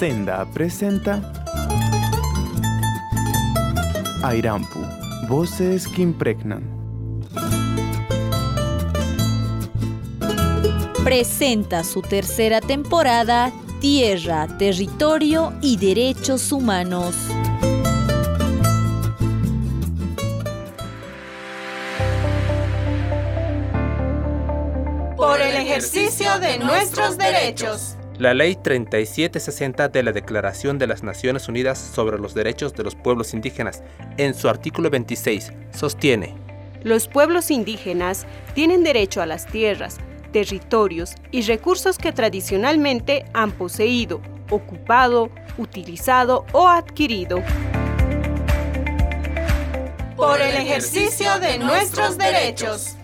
Senda 0.00 0.46
presenta 0.46 1.20
Airampu, 4.22 4.78
voces 5.28 5.86
que 5.86 6.00
impregnan. 6.00 6.62
Presenta 11.04 11.84
su 11.84 12.00
tercera 12.00 12.62
temporada 12.62 13.52
Tierra, 13.82 14.46
Territorio 14.56 15.52
y 15.60 15.76
Derechos 15.76 16.50
Humanos. 16.50 17.14
Por 25.18 25.42
el 25.42 25.56
ejercicio 25.56 26.38
de 26.38 26.58
nuestros 26.58 27.18
derechos. 27.18 27.96
La 28.20 28.34
Ley 28.34 28.54
3760 28.54 29.88
de 29.88 30.02
la 30.02 30.12
Declaración 30.12 30.78
de 30.78 30.86
las 30.86 31.02
Naciones 31.02 31.48
Unidas 31.48 31.78
sobre 31.78 32.18
los 32.18 32.34
Derechos 32.34 32.74
de 32.74 32.84
los 32.84 32.94
Pueblos 32.94 33.32
Indígenas, 33.32 33.82
en 34.18 34.34
su 34.34 34.50
artículo 34.50 34.90
26, 34.90 35.54
sostiene, 35.74 36.34
Los 36.82 37.08
pueblos 37.08 37.50
indígenas 37.50 38.26
tienen 38.52 38.84
derecho 38.84 39.22
a 39.22 39.26
las 39.26 39.46
tierras, 39.46 39.96
territorios 40.32 41.14
y 41.30 41.40
recursos 41.40 41.96
que 41.96 42.12
tradicionalmente 42.12 43.24
han 43.32 43.52
poseído, 43.52 44.20
ocupado, 44.50 45.30
utilizado 45.56 46.44
o 46.52 46.68
adquirido. 46.68 47.42
Por 50.14 50.42
el 50.42 50.56
ejercicio 50.56 51.40
de 51.40 51.58
nuestros 51.58 52.18
derechos. 52.18 52.96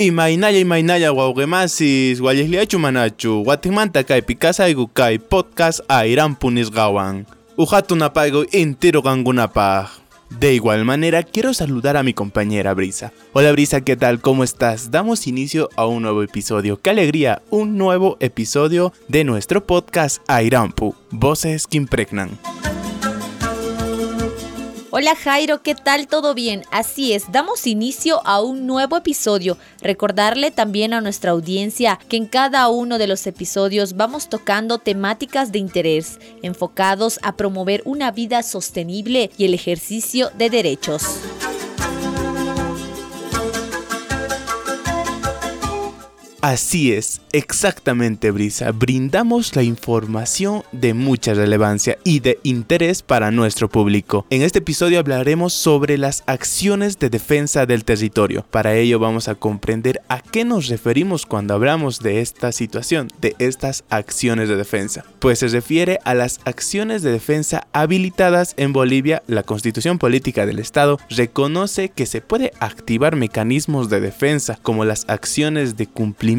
Imaynaya 0.00 0.58
imaynaya 0.58 1.12
wawqimasis 1.12 2.20
wallesliachu 2.20 2.78
manachu 2.78 3.44
Guatemanta 3.44 4.00
kaypi 4.00 4.34
kasaygu 4.34 4.88
kay 4.88 5.18
podcast 5.18 5.84
Airampu 5.92 6.48
nisqawan 6.50 7.28
Ujatunapaygu 7.60 8.48
intiro 8.56 9.02
kankunapaj 9.02 9.92
De 10.40 10.54
igual 10.54 10.86
manera, 10.86 11.22
quiero 11.22 11.52
saludar 11.52 11.98
a 11.98 12.02
mi 12.02 12.14
compañera 12.14 12.72
Brisa. 12.72 13.12
Hola 13.34 13.52
Brisa, 13.52 13.82
¿qué 13.82 13.96
tal? 13.96 14.22
¿Cómo 14.22 14.42
estás? 14.42 14.90
Damos 14.90 15.26
inicio 15.26 15.68
a 15.76 15.84
un 15.84 16.02
nuevo 16.02 16.22
episodio. 16.22 16.80
¡Qué 16.80 16.90
alegría! 16.90 17.42
Un 17.50 17.76
nuevo 17.76 18.16
episodio 18.20 18.94
de 19.08 19.24
nuestro 19.24 19.66
podcast 19.66 20.22
Airampu, 20.28 20.94
Voces 21.10 21.66
que 21.66 21.76
Impregnan. 21.76 22.38
Hola 24.92 25.14
Jairo, 25.14 25.62
¿qué 25.62 25.76
tal? 25.76 26.08
¿Todo 26.08 26.34
bien? 26.34 26.64
Así 26.72 27.12
es, 27.12 27.30
damos 27.30 27.68
inicio 27.68 28.26
a 28.26 28.40
un 28.40 28.66
nuevo 28.66 28.96
episodio. 28.96 29.56
Recordarle 29.80 30.50
también 30.50 30.94
a 30.94 31.00
nuestra 31.00 31.30
audiencia 31.30 32.00
que 32.08 32.16
en 32.16 32.26
cada 32.26 32.68
uno 32.68 32.98
de 32.98 33.06
los 33.06 33.24
episodios 33.28 33.96
vamos 33.96 34.28
tocando 34.28 34.78
temáticas 34.78 35.52
de 35.52 35.60
interés 35.60 36.18
enfocados 36.42 37.20
a 37.22 37.36
promover 37.36 37.82
una 37.84 38.10
vida 38.10 38.42
sostenible 38.42 39.30
y 39.38 39.44
el 39.44 39.54
ejercicio 39.54 40.32
de 40.36 40.50
derechos. 40.50 41.04
Así 46.42 46.94
es, 46.94 47.20
exactamente 47.32 48.30
Brisa, 48.30 48.72
brindamos 48.72 49.54
la 49.56 49.62
información 49.62 50.62
de 50.72 50.94
mucha 50.94 51.34
relevancia 51.34 51.98
y 52.02 52.20
de 52.20 52.38
interés 52.44 53.02
para 53.02 53.30
nuestro 53.30 53.68
público. 53.68 54.24
En 54.30 54.40
este 54.40 54.60
episodio 54.60 54.98
hablaremos 54.98 55.52
sobre 55.52 55.98
las 55.98 56.22
acciones 56.24 56.98
de 56.98 57.10
defensa 57.10 57.66
del 57.66 57.84
territorio. 57.84 58.46
Para 58.50 58.74
ello 58.74 58.98
vamos 58.98 59.28
a 59.28 59.34
comprender 59.34 60.00
a 60.08 60.22
qué 60.22 60.46
nos 60.46 60.68
referimos 60.68 61.26
cuando 61.26 61.52
hablamos 61.52 61.98
de 61.98 62.22
esta 62.22 62.52
situación, 62.52 63.08
de 63.20 63.36
estas 63.38 63.84
acciones 63.90 64.48
de 64.48 64.56
defensa. 64.56 65.04
Pues 65.18 65.40
se 65.40 65.48
refiere 65.48 65.98
a 66.04 66.14
las 66.14 66.40
acciones 66.46 67.02
de 67.02 67.12
defensa 67.12 67.66
habilitadas 67.74 68.54
en 68.56 68.72
Bolivia. 68.72 69.22
La 69.26 69.42
constitución 69.42 69.98
política 69.98 70.46
del 70.46 70.58
Estado 70.58 70.98
reconoce 71.10 71.90
que 71.90 72.06
se 72.06 72.22
puede 72.22 72.54
activar 72.60 73.14
mecanismos 73.14 73.90
de 73.90 74.00
defensa 74.00 74.58
como 74.62 74.86
las 74.86 75.04
acciones 75.06 75.76
de 75.76 75.86
cumplimiento 75.86 76.29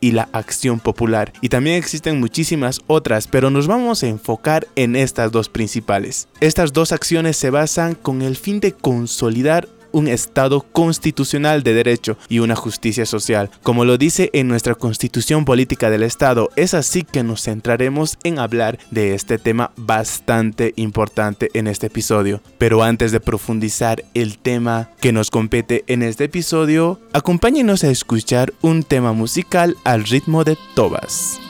y 0.00 0.12
la 0.12 0.28
acción 0.32 0.80
popular. 0.80 1.32
Y 1.40 1.48
también 1.48 1.76
existen 1.76 2.20
muchísimas 2.20 2.80
otras, 2.86 3.26
pero 3.26 3.50
nos 3.50 3.66
vamos 3.66 4.02
a 4.02 4.08
enfocar 4.08 4.66
en 4.76 4.96
estas 4.96 5.32
dos 5.32 5.48
principales. 5.48 6.28
Estas 6.40 6.72
dos 6.72 6.92
acciones 6.92 7.36
se 7.36 7.50
basan 7.50 7.94
con 7.94 8.22
el 8.22 8.36
fin 8.36 8.60
de 8.60 8.72
consolidar 8.72 9.68
un 9.98 10.08
Estado 10.08 10.60
constitucional 10.60 11.62
de 11.62 11.74
derecho 11.74 12.16
y 12.28 12.38
una 12.38 12.56
justicia 12.56 13.04
social. 13.04 13.50
Como 13.62 13.84
lo 13.84 13.98
dice 13.98 14.30
en 14.32 14.48
nuestra 14.48 14.74
constitución 14.74 15.44
política 15.44 15.90
del 15.90 16.02
Estado, 16.02 16.50
es 16.56 16.74
así 16.74 17.02
que 17.02 17.22
nos 17.22 17.42
centraremos 17.42 18.18
en 18.24 18.38
hablar 18.38 18.78
de 18.90 19.14
este 19.14 19.38
tema 19.38 19.72
bastante 19.76 20.72
importante 20.76 21.50
en 21.54 21.66
este 21.66 21.86
episodio. 21.88 22.40
Pero 22.58 22.82
antes 22.82 23.12
de 23.12 23.20
profundizar 23.20 24.04
el 24.14 24.38
tema 24.38 24.90
que 25.00 25.12
nos 25.12 25.30
compete 25.30 25.84
en 25.88 26.02
este 26.02 26.24
episodio, 26.24 27.00
acompáñenos 27.12 27.84
a 27.84 27.90
escuchar 27.90 28.52
un 28.62 28.82
tema 28.82 29.12
musical 29.12 29.76
al 29.84 30.04
ritmo 30.04 30.44
de 30.44 30.56
Tobas. 30.74 31.47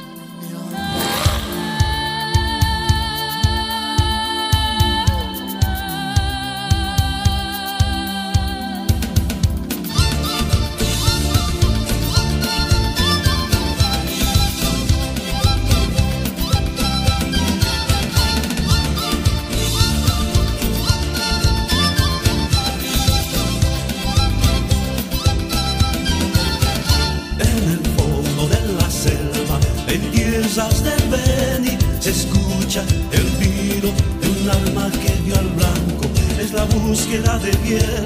Al 35.33 35.49
blanco. 35.49 36.07
Es 36.41 36.53
la 36.53 36.65
búsqueda 36.65 37.39
de 37.39 37.51
piel, 37.59 38.05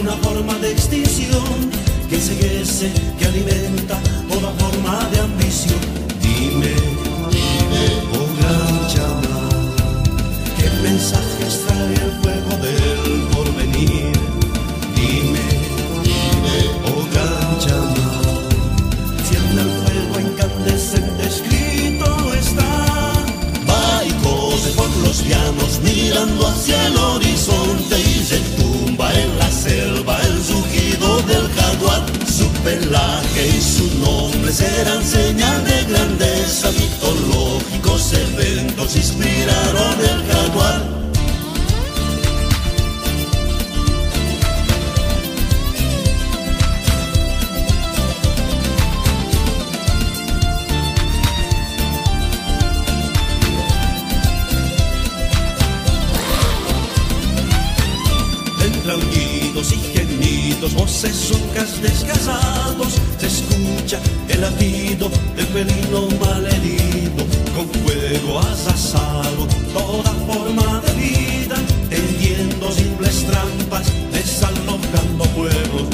una 0.00 0.12
forma 0.16 0.54
de 0.58 0.72
extinción 0.72 1.70
que 2.08 2.16
enseguece, 2.16 2.92
que 3.18 3.24
alimenta 3.24 3.98
toda 4.28 4.52
forma 4.52 5.08
de 5.10 5.20
ambición. 5.20 5.80
Dime, 6.20 6.74
dime, 7.30 7.84
oh 8.14 8.28
gran 8.38 8.88
chamán, 8.88 9.74
qué 10.56 10.68
mensajes 10.82 11.64
trae 11.66 11.94
el 11.94 12.12
fuego 12.22 12.62
del. 12.62 13.41
Mirando 25.82 26.46
hacia 26.48 26.86
el 26.86 26.96
horizonte 26.96 27.98
Y 27.98 28.24
retumba 28.30 29.12
en 29.14 29.38
la 29.38 29.50
selva 29.50 30.18
el 30.22 30.36
rugido 30.52 31.22
del 31.22 31.48
jaguar. 31.54 32.02
Su 32.26 32.46
pelaje 32.64 33.48
y 33.48 33.60
su 33.60 33.86
nombre 33.98 34.52
serán 34.52 35.04
señal 35.04 35.64
de 35.64 35.84
grandeza. 35.84 36.70
Mitológicos 36.72 38.12
eventos 38.12 38.96
inspiraron 38.96 40.00
el 40.00 40.32
jaguar 40.32 40.91
voces 60.82 61.14
sucas 61.14 61.80
desgasados, 61.80 62.98
se 63.16 63.26
escucha 63.28 64.00
el 64.28 64.40
latido 64.40 65.08
del 65.36 65.46
felino 65.46 66.08
malherido, 66.20 67.24
con 67.54 67.68
fuego 67.82 68.40
asasado, 68.40 69.46
toda 69.72 70.10
forma 70.26 70.80
de 70.80 70.92
vida, 70.94 71.54
tendiendo 71.88 72.72
simples 72.72 73.24
trampas, 73.26 73.86
desalojando 74.12 75.24
pueblos 75.36 75.88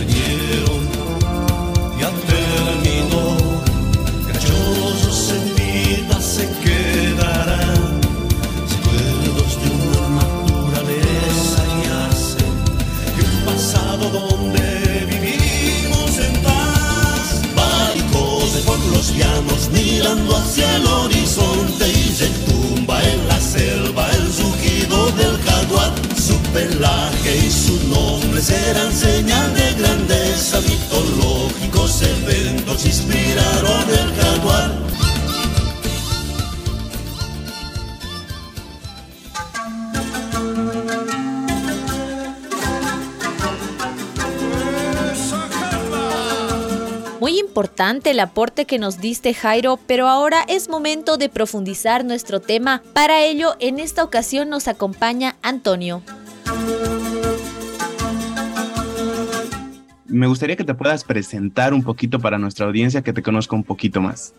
serán 28.49 28.93
señal 28.93 29.55
de 29.55 29.75
grandeza, 29.75 30.61
mitológicos 30.61 32.03
eventos 32.03 32.87
inspiraron 32.87 33.91
el 33.91 34.15
jaguar. 34.15 34.71
Muy 47.21 47.39
importante 47.39 48.13
el 48.13 48.21
aporte 48.21 48.65
que 48.65 48.79
nos 48.79 49.01
diste 49.01 49.35
Jairo, 49.35 49.79
pero 49.87 50.09
ahora 50.09 50.45
es 50.49 50.69
momento 50.69 51.17
de 51.17 51.29
profundizar 51.29 52.05
nuestro 52.05 52.41
tema. 52.41 52.83
Para 52.93 53.21
ello, 53.23 53.57
en 53.59 53.81
esta 53.81 54.05
ocasión 54.05 54.49
nos 54.49 54.69
acompaña 54.69 55.37
Antonio. 55.43 56.03
Me 60.09 60.27
gustaría 60.27 60.57
que 60.57 60.65
te 60.65 60.75
puedas 60.75 61.05
presentar 61.05 61.75
un 61.75 61.83
poquito 61.83 62.19
para 62.19 62.39
nuestra 62.39 62.67
audiencia, 62.67 63.03
que 63.03 63.13
te 63.13 63.23
conozca 63.23 63.55
un 63.55 63.65
poquito 63.65 64.01
más. 64.01 64.35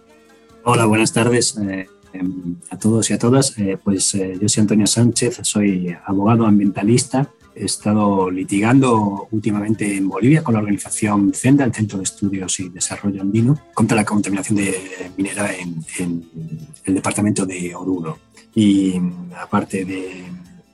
Hola, 0.63 0.85
buenas 0.85 1.13
tardes 1.13 1.57
eh, 1.57 1.87
em, 2.13 2.55
a 2.69 2.77
todos 2.77 3.09
y 3.09 3.13
a 3.13 3.19
todas. 3.19 3.57
Eh, 3.57 3.77
pues 3.81 4.13
eh, 4.15 4.37
yo 4.41 4.49
soy 4.49 4.61
Antonio 4.61 4.87
Sánchez, 4.87 5.39
soy 5.43 5.95
abogado 6.05 6.45
ambientalista 6.45 7.29
He 7.59 7.65
estado 7.65 8.31
litigando 8.31 9.27
últimamente 9.31 9.97
en 9.97 10.07
Bolivia 10.07 10.41
con 10.43 10.53
la 10.53 10.61
organización 10.61 11.33
CENDA, 11.33 11.65
el 11.65 11.73
Centro 11.73 11.97
de 11.97 12.05
Estudios 12.05 12.57
y 12.61 12.69
Desarrollo 12.69 13.21
Andino, 13.21 13.59
contra 13.73 13.97
la 13.97 14.05
contaminación 14.05 14.59
de 14.59 15.11
minera 15.17 15.51
en, 15.53 15.83
el 16.85 16.93
departamento 16.93 17.45
de 17.45 17.75
Oruro. 17.75 18.17
Y 18.55 18.93
aparte 19.37 19.83
de, 19.83 20.23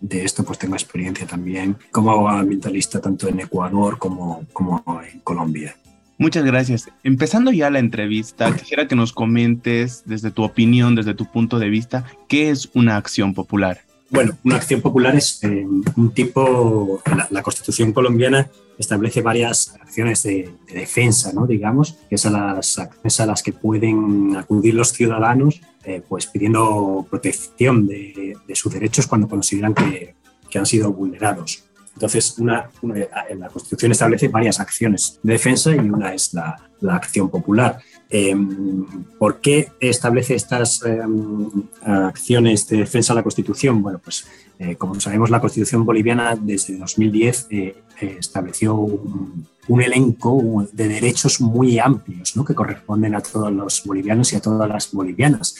de, 0.07 0.23
esto, 0.23 0.43
pues 0.43 0.59
tengo 0.59 0.75
experiencia 0.75 1.25
también 1.25 1.77
como 1.91 2.27
ambientalista 2.27 2.99
tanto 3.01 3.27
en 3.27 3.39
Ecuador 3.39 3.97
como, 3.97 4.45
como 4.53 4.83
en 5.11 5.19
Colombia. 5.19 5.75
Muchas 6.17 6.45
gracias. 6.45 6.89
Empezando 7.03 7.51
ya 7.51 7.69
la 7.69 7.79
entrevista, 7.79 8.55
quisiera 8.55 8.87
que 8.87 8.95
nos 8.95 9.11
comentes 9.11 10.03
desde 10.05 10.31
tu 10.31 10.43
opinión, 10.43 10.95
desde 10.95 11.13
tu 11.13 11.25
punto 11.25 11.59
de 11.59 11.69
vista, 11.69 12.05
qué 12.29 12.49
es 12.49 12.69
una 12.73 12.95
acción 12.95 13.33
popular. 13.33 13.81
Bueno, 14.09 14.37
una 14.43 14.57
acción 14.57 14.81
popular 14.81 15.15
es 15.15 15.43
eh, 15.43 15.65
un 15.95 16.11
tipo, 16.13 17.01
la, 17.31 17.41
Constitución 17.41 17.91
colombiana 17.91 18.49
establece 18.77 19.21
varias 19.21 19.75
acciones 19.81 20.21
de, 20.23 20.51
defensa, 20.71 21.33
¿no? 21.33 21.47
digamos, 21.47 21.97
que 22.07 22.15
es 22.15 22.25
a 22.25 22.29
las 22.29 22.77
acciones 22.77 23.19
a 23.19 23.25
las 23.25 23.41
que 23.41 23.53
pueden 23.53 24.35
acudir 24.35 24.75
los 24.75 24.93
ciudadanos 24.93 25.61
eh, 25.83 26.01
pues 26.07 26.27
pidiendo 26.27 27.05
protección 27.09 27.87
de, 27.87 28.37
sus 28.53 28.73
derechos 28.73 29.07
cuando 29.07 29.27
consideran 29.27 29.73
que 29.73 30.15
han 30.57 30.65
sido 30.65 30.93
vulnerados. 30.93 31.64
Entonces, 31.95 32.37
una, 32.37 32.69
la 32.83 33.47
Constitución 33.47 33.93
establece 33.93 34.27
varias 34.27 34.59
acciones 34.59 35.19
de 35.23 35.33
defensa 35.33 35.73
y 35.73 35.79
una 35.79 36.13
es 36.13 36.33
la, 36.33 36.57
la 36.81 36.95
acción 36.95 37.29
popular. 37.29 37.79
Em, 38.09 38.85
¿Por 39.17 39.39
qué 39.39 39.71
establece 39.79 40.35
estas 40.35 40.83
em, 40.83 41.49
acciones 41.81 42.67
de 42.67 42.77
defensa 42.77 43.13
de 43.13 43.19
la 43.19 43.23
Constitución? 43.23 43.81
Bueno, 43.81 43.99
pues 44.03 44.25
eh, 44.59 44.75
como 44.75 44.99
sabemos, 44.99 45.29
la 45.29 45.41
Constitución 45.41 45.85
boliviana 45.85 46.35
desde 46.35 46.77
2010 46.77 47.47
eh, 47.49 47.75
eh, 47.99 48.17
estableció 48.19 48.75
un, 48.75 49.47
elenco 49.81 50.67
de 50.71 50.87
derechos 50.87 51.41
muy 51.41 51.79
amplios 51.79 52.35
¿no? 52.35 52.45
que 52.45 52.53
corresponden 52.53 53.15
a 53.15 53.21
todos 53.21 53.51
los 53.51 53.83
bolivianos 53.83 54.31
y 54.31 54.35
a 54.35 54.41
todas 54.41 54.69
las 54.69 54.91
bolivianas. 54.91 55.55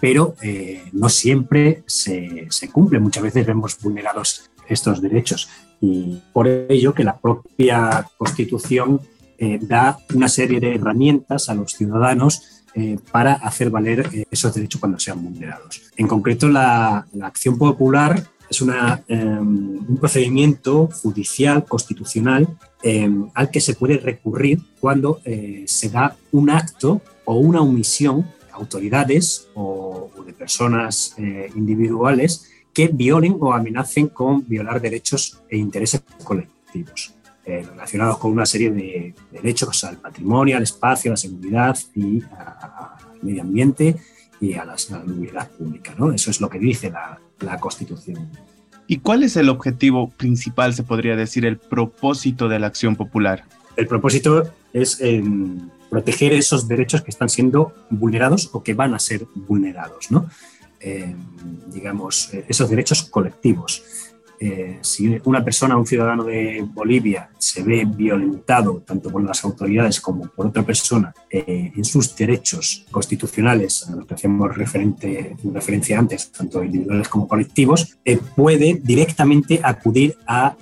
pero 0.00 0.34
no 0.92 1.08
siempre 1.08 1.82
se, 1.86 2.46
se 2.48 2.70
cumple. 2.70 3.00
Muchas 3.00 3.22
veces 3.22 3.44
vemos 3.44 3.78
vulnerados 3.80 4.50
estos 4.68 5.00
derechos 5.00 5.48
y 5.82 6.20
por 6.32 6.46
ello 6.46 6.94
que 6.94 7.04
la 7.04 7.18
propia 7.18 8.06
Constitución 8.16 9.00
eh, 9.36 9.58
da 9.60 9.98
una 10.14 10.28
serie 10.28 10.60
de 10.60 10.76
herramientas 10.76 11.48
a 11.48 11.54
los 11.54 11.72
ciudadanos 11.72 12.62
eh, 12.74 12.96
para 13.10 13.32
hacer 13.32 13.70
valer 13.70 14.08
eh, 14.12 14.24
esos 14.30 14.54
derechos 14.54 14.80
cuando 14.80 15.00
sean 15.00 15.20
vulnerados. 15.20 15.82
En 15.96 16.06
concreto, 16.06 16.48
la, 16.48 17.08
acción 17.22 17.58
popular 17.58 18.24
es 18.48 18.62
una, 18.62 19.02
un 19.08 19.96
procedimiento 19.98 20.88
judicial, 21.02 21.64
constitucional, 21.64 22.46
al 23.34 23.50
que 23.50 23.60
se 23.60 23.74
puede 23.74 23.96
recurrir 23.96 24.60
cuando 24.78 25.22
se 25.64 25.88
da 25.88 26.14
un 26.32 26.50
acto 26.50 27.00
o 27.24 27.36
una 27.36 27.62
omisión 27.62 28.20
de 28.20 28.52
autoridades 28.52 29.48
o 29.54 30.10
de 30.26 30.34
personas 30.34 31.16
individuales 31.56 32.52
que 32.72 32.88
violen 32.88 33.36
o 33.40 33.52
amenacen 33.52 34.08
con 34.08 34.46
violar 34.46 34.80
derechos 34.80 35.42
e 35.48 35.56
intereses 35.56 36.02
colectivos. 36.24 37.14
Eh, 37.44 37.66
relacionados 37.68 38.18
con 38.18 38.30
una 38.30 38.46
serie 38.46 38.70
de 38.70 39.14
derechos 39.32 39.82
al 39.82 39.96
patrimonio, 39.96 40.56
al 40.56 40.62
espacio, 40.62 41.10
a 41.10 41.14
la 41.14 41.16
seguridad 41.16 41.76
y 41.94 42.22
al 42.22 43.20
medio 43.20 43.42
ambiente 43.42 43.96
y 44.40 44.54
a 44.54 44.64
la 44.64 44.78
salubridad 44.78 45.50
pública. 45.50 45.92
¿no? 45.98 46.12
Eso 46.12 46.30
es 46.30 46.40
lo 46.40 46.48
que 46.48 46.60
dice 46.60 46.90
la, 46.90 47.18
la 47.40 47.58
Constitución. 47.58 48.30
¿Y 48.86 48.98
cuál 48.98 49.22
es 49.22 49.36
el 49.36 49.48
objetivo 49.48 50.10
principal, 50.10 50.74
se 50.74 50.82
podría 50.82 51.16
decir, 51.16 51.44
el 51.44 51.58
propósito 51.58 52.48
de 52.48 52.58
la 52.58 52.68
acción 52.68 52.94
popular? 52.94 53.44
El 53.76 53.86
propósito 53.86 54.52
es 54.72 55.00
em, 55.00 55.68
proteger 55.90 56.32
esos 56.32 56.68
derechos 56.68 57.02
que 57.02 57.10
están 57.10 57.28
siendo 57.28 57.72
vulnerados 57.90 58.50
o 58.52 58.62
que 58.62 58.74
van 58.74 58.94
a 58.94 58.98
ser 58.98 59.26
vulnerados, 59.34 60.10
¿no? 60.10 60.28
Em, 60.82 61.16
digamos, 61.68 62.32
eh, 62.34 62.44
esos 62.48 62.68
derechos 62.68 63.02
colectivos. 63.02 63.82
Eh, 64.44 64.78
si 64.80 65.20
una 65.24 65.44
persona, 65.44 65.76
un 65.76 65.86
ciudadano 65.86 66.24
de 66.24 66.66
Bolivia, 66.74 67.30
se 67.38 67.62
ve 67.62 67.84
violentado 67.86 68.82
tanto 68.84 69.08
por 69.08 69.22
las 69.22 69.44
autoridades 69.44 70.00
como 70.00 70.26
por 70.26 70.48
otra 70.48 70.64
persona 70.64 71.14
eh, 71.30 71.70
en 71.76 71.84
sus 71.84 72.16
derechos 72.16 72.84
constitucionales, 72.90 73.88
a 73.88 73.94
los 73.94 74.04
que 74.04 74.16
referente, 74.48 75.36
referencia 75.44 75.96
antes, 75.96 76.32
tanto 76.32 76.64
individuales 76.64 77.08
como 77.08 77.28
colectivos, 77.28 77.96
eh, 78.04 78.18
puede 78.34 78.80
directamente 78.82 79.60
acudir 79.62 80.16
al 80.26 80.56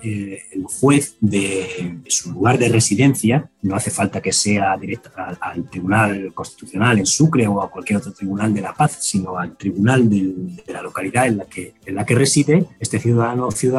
juez 0.64 1.16
de 1.20 2.00
su 2.08 2.32
lugar 2.32 2.58
de 2.58 2.68
residencia. 2.68 3.48
No 3.62 3.76
hace 3.76 3.90
falta 3.90 4.20
que 4.20 4.32
sea 4.32 4.76
directo 4.76 5.10
al, 5.16 5.70
Tribunal 5.70 6.32
Constitucional 6.34 6.98
en 6.98 7.06
Sucre 7.06 7.46
o 7.46 7.62
a 7.62 7.70
cualquier 7.70 7.98
otro 7.98 8.12
tribunal 8.12 8.52
de 8.52 8.60
la 8.60 8.74
paz, 8.74 8.98
sino 9.00 9.38
al 9.38 9.56
tribunal 9.56 10.08
de 10.08 10.62
la 10.66 10.82
localidad 10.82 11.26
en 11.26 11.38
la 11.38 11.44
que, 11.46 11.74
en 11.86 11.94
la 11.94 12.04
que 12.04 12.14
reside 12.14 12.66
este 12.78 12.98
ciudadano 12.98 13.46
o 13.46 13.50
ciudadana 13.50 13.69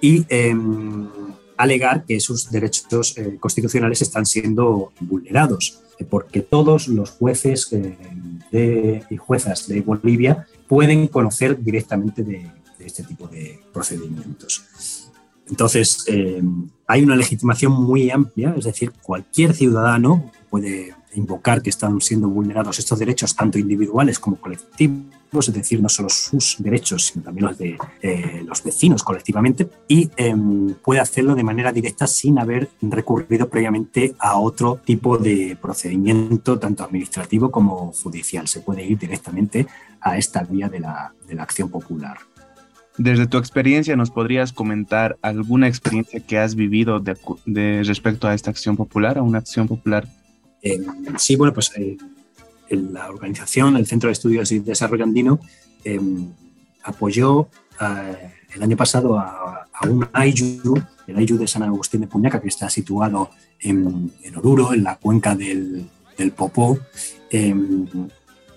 y 0.00 0.24
em, 0.28 1.08
alegar 1.56 2.04
que 2.04 2.18
sus 2.20 2.50
derechos 2.50 3.16
eh, 3.16 3.36
constitucionales 3.38 4.02
están 4.02 4.26
siendo 4.26 4.92
vulnerados, 5.00 5.80
eh, 5.98 6.04
porque 6.04 6.40
todos 6.40 6.88
los 6.88 7.10
jueces 7.10 7.68
eh, 7.72 9.02
y 9.08 9.16
juezas 9.16 9.68
de 9.68 9.80
Bolivia 9.80 10.46
pueden 10.66 11.06
conocer 11.08 11.62
directamente 11.62 12.22
de, 12.22 12.50
este 12.80 13.04
tipo 13.04 13.28
de 13.28 13.60
procedimientos. 13.72 14.64
Entonces, 15.48 16.04
em, 16.08 16.68
hay 16.86 17.02
una 17.02 17.14
legitimación 17.14 17.72
muy 17.72 18.10
amplia, 18.10 18.54
es 18.58 18.64
decir, 18.64 18.90
cualquier 19.02 19.54
ciudadano 19.54 20.32
puede 20.50 20.94
invocar 21.14 21.62
que 21.62 21.70
están 21.70 22.00
siendo 22.00 22.28
vulnerados 22.28 22.80
estos 22.80 22.98
derechos, 22.98 23.36
tanto 23.36 23.58
individuales 23.58 24.18
como 24.18 24.36
colectivos 24.36 25.21
es 25.40 25.52
decir, 25.52 25.80
no 25.80 25.88
solo 25.88 26.08
sus 26.08 26.56
derechos, 26.58 27.06
sino 27.06 27.24
también 27.24 27.46
los 27.46 27.58
de 27.58 27.78
eh, 28.02 28.42
los 28.46 28.62
vecinos 28.62 29.02
colectivamente, 29.02 29.68
y 29.88 30.10
em, 30.16 30.74
puede 30.74 31.00
hacerlo 31.00 31.34
de 31.34 31.42
manera 31.42 31.72
directa 31.72 32.06
sin 32.06 32.38
haber 32.38 32.68
recurrido 32.82 33.48
previamente 33.48 34.14
a 34.18 34.38
otro 34.38 34.80
tipo 34.84 35.18
de 35.18 35.56
procedimiento, 35.60 36.58
tanto 36.58 36.84
administrativo 36.84 37.50
como 37.50 37.92
judicial. 37.92 38.46
Se 38.48 38.60
puede 38.60 38.84
ir 38.84 38.98
directamente 38.98 39.66
a 40.00 40.18
esta 40.18 40.42
vía 40.42 40.68
de 40.68 40.80
la, 40.80 41.14
de 41.26 41.34
la 41.34 41.42
acción 41.42 41.68
popular. 41.68 42.18
Desde 42.98 43.26
tu 43.26 43.38
experiencia, 43.38 43.96
¿nos 43.96 44.10
podrías 44.10 44.52
comentar 44.52 45.16
alguna 45.22 45.66
experiencia 45.66 46.20
que 46.20 46.38
has 46.38 46.54
vivido 46.54 47.00
de, 47.00 47.82
respecto 47.84 48.28
a 48.28 48.34
esta 48.34 48.50
acción 48.50 48.76
popular, 48.76 49.16
a 49.16 49.22
una 49.22 49.38
acción 49.38 49.66
popular? 49.66 50.06
Em, 50.60 50.84
sí, 51.16 51.36
bueno, 51.36 51.54
pues 51.54 51.72
eh, 51.76 51.96
la 52.76 53.08
organización, 53.08 53.76
el 53.76 53.86
Centro 53.86 54.08
de 54.08 54.12
Estudios 54.12 54.52
y 54.52 54.60
Desarrollo 54.60 55.04
Andino, 55.04 55.40
em, 55.84 56.32
apoyó 56.84 57.48
eh, 57.80 58.32
el 58.54 58.62
año 58.62 58.76
pasado 58.76 59.18
a, 59.18 59.68
un 59.88 60.08
AIJU, 60.12 60.80
el 61.08 61.16
AIJU 61.16 61.38
de 61.38 61.48
San 61.48 61.64
Agustín 61.64 62.02
de 62.02 62.06
Puñaca, 62.06 62.40
que 62.40 62.48
está 62.48 62.70
situado 62.70 63.30
en, 63.58 64.12
Oruro, 64.36 64.72
en 64.72 64.84
la 64.84 64.96
cuenca 64.96 65.34
del, 65.34 65.88
Popó, 66.36 66.78
em, 67.30 67.86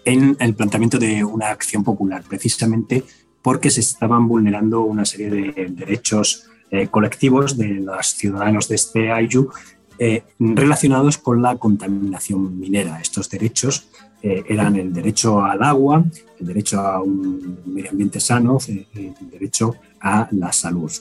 en 0.04 0.38
el 0.40 0.54
planteamiento 0.54 1.00
de 1.00 1.24
una 1.24 1.50
acción 1.50 1.84
popular, 1.84 2.24
precisamente 2.30 3.04
porque 3.42 3.72
se 3.72 3.80
estaban 3.80 4.28
vulnerando 4.28 4.82
una 4.82 5.04
serie 5.06 5.30
de 5.30 5.68
derechos 5.70 6.48
eh, 6.70 6.88
colectivos 6.88 7.58
de 7.58 7.76
los 7.76 8.08
ciudadanos 8.08 8.68
de 8.68 8.76
este 8.76 9.12
AIJU 9.12 9.52
eh, 9.98 10.24
relacionados 10.40 11.18
con 11.18 11.42
la 11.42 11.56
contaminación 11.56 12.60
minera. 12.60 13.00
Estos 13.00 13.30
derechos 13.30 13.88
eh, 14.22 14.44
eran 14.50 14.76
el 14.76 14.94
derecho 14.94 15.42
al 15.42 15.64
agua, 15.64 16.04
el 16.40 16.48
derecho 16.48 16.82
a 16.82 17.02
un 17.02 17.60
medio 17.66 17.92
ambiente 17.92 18.20
sano, 18.20 18.58
eh, 18.68 18.86
el 18.94 19.30
derecho 19.30 19.76
a 20.02 20.28
la 20.32 20.52
salud. 20.52 20.92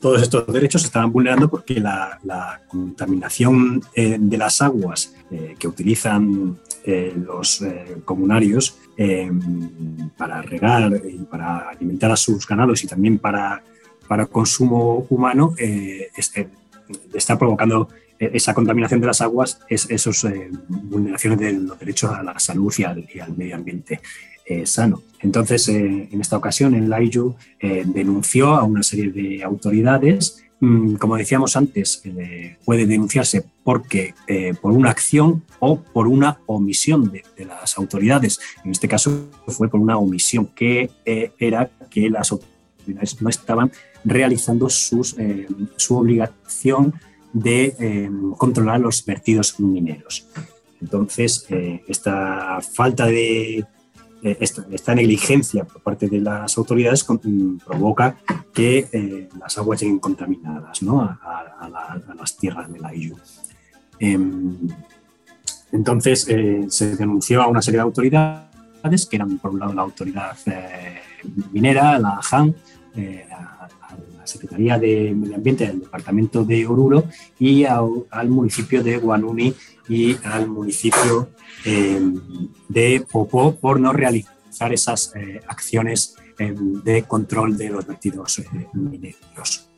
todos 0.00 0.22
estos 0.22 0.46
derechos 0.46 0.82
se 0.82 0.88
estaban 0.88 1.10
vulnerando 1.10 1.48
porque 1.48 1.80
la, 1.80 2.20
contaminación 2.68 3.82
de 3.94 4.38
las 4.38 4.60
aguas 4.60 5.14
que 5.58 5.66
utilizan 5.66 6.58
los 7.26 7.64
comunarios 8.04 8.76
para 10.18 10.42
regar 10.42 11.00
y 11.08 11.24
para 11.24 11.70
alimentar 11.70 12.10
a 12.12 12.16
sus 12.16 12.46
ganados 12.46 12.84
y 12.84 12.86
también 12.86 13.18
para, 13.18 13.62
para 14.06 14.26
consumo 14.26 15.06
humano 15.08 15.54
este, 15.56 16.50
está 17.14 17.38
provocando 17.38 17.88
esa 18.32 18.54
contaminación 18.54 19.00
de 19.00 19.06
las 19.06 19.20
aguas, 19.20 19.60
es, 19.68 19.90
esas 19.90 20.26
vulneraciones 20.68 21.38
de 21.38 21.52
los 21.52 21.78
derechos 21.78 22.10
a 22.12 22.22
la 22.22 22.38
salud 22.38 22.72
y 22.78 22.84
al, 22.84 23.36
medio 23.36 23.56
ambiente. 23.56 24.00
Eh, 24.46 24.66
sano. 24.66 25.02
Entonces, 25.20 25.66
eh, 25.68 26.08
en 26.12 26.20
esta 26.20 26.36
ocasión, 26.36 26.74
el 26.74 26.92
eh, 26.92 27.82
denunció 27.86 28.54
a 28.54 28.64
una 28.64 28.82
serie 28.82 29.10
de 29.10 29.42
autoridades. 29.42 30.44
Mm, 30.60 30.96
como 30.96 31.16
decíamos 31.16 31.56
antes, 31.56 32.02
puede 32.66 32.84
denunciarse 32.84 33.42
porque 33.62 34.12
por 34.60 34.72
una 34.72 34.90
acción 34.90 35.44
o 35.60 35.80
por 35.80 36.08
una 36.08 36.40
omisión 36.44 37.10
de, 37.10 37.22
las 37.46 37.78
autoridades. 37.78 38.38
En 38.64 38.72
este 38.72 38.86
caso 38.86 39.30
fue 39.46 39.70
por 39.70 39.80
una 39.80 39.96
omisión 39.96 40.46
que 40.54 40.90
era 41.38 41.70
que 41.90 42.10
las 42.10 42.30
autoridades 42.30 43.22
no 43.22 43.30
estaban 43.30 43.72
realizando 44.04 44.68
su 44.68 45.96
obligación 45.96 46.92
de 47.34 48.08
controlar 48.38 48.80
los 48.80 49.04
vertidos 49.04 49.60
mineros. 49.60 50.26
Entonces, 50.80 51.46
esta 51.86 52.60
falta 52.62 53.04
de, 53.06 53.66
eh, 54.24 54.38
esta, 54.40 54.94
negligencia 54.94 55.64
por 55.64 55.82
parte 55.82 56.08
de 56.08 56.18
las 56.18 56.56
autoridades 56.56 57.06
mm, 57.06 57.58
provoca 57.58 58.16
que 58.54 58.88
eh, 58.90 59.28
las 59.38 59.58
aguas 59.58 59.82
lleguen 59.82 59.98
contaminadas 59.98 60.80
a, 60.82 62.14
las 62.16 62.36
tierras 62.38 62.72
de 62.72 62.78
la 62.78 62.94
IU. 62.94 63.18
Em, 63.98 64.66
entonces 65.72 66.26
eh, 66.30 66.64
se 66.70 66.96
denunció 66.96 67.42
a 67.42 67.48
una 67.48 67.60
serie 67.60 67.76
de 67.76 67.82
autoridades, 67.82 69.04
que 69.04 69.16
eran 69.16 69.36
por 69.36 69.50
un 69.50 69.58
lado 69.60 69.74
la 69.74 69.82
autoridad 69.82 70.38
minera, 71.52 71.98
la 71.98 72.16
AJAN, 72.16 72.54
la 74.24 74.28
Secretaría 74.28 74.78
de 74.78 75.14
Medio 75.14 75.36
Ambiente 75.36 75.66
del 75.66 75.80
Departamento 75.80 76.44
de 76.44 76.66
Oruro 76.66 77.04
y 77.38 77.64
al 77.64 78.28
municipio 78.30 78.82
de 78.82 78.96
Guanuni 78.96 79.52
y 79.86 80.16
al 80.24 80.48
municipio 80.48 81.28
eh, 81.66 82.00
de 82.68 83.04
Popó 83.12 83.54
por 83.54 83.78
no 83.78 83.92
realizar 83.92 84.72
esas 84.72 85.12
eh, 85.14 85.42
acciones 85.46 86.16
eh, 86.38 86.54
de 86.56 87.02
control 87.02 87.58
de 87.58 87.68
los 87.68 87.86
vertidos 87.86 88.42
mineros. 88.72 89.68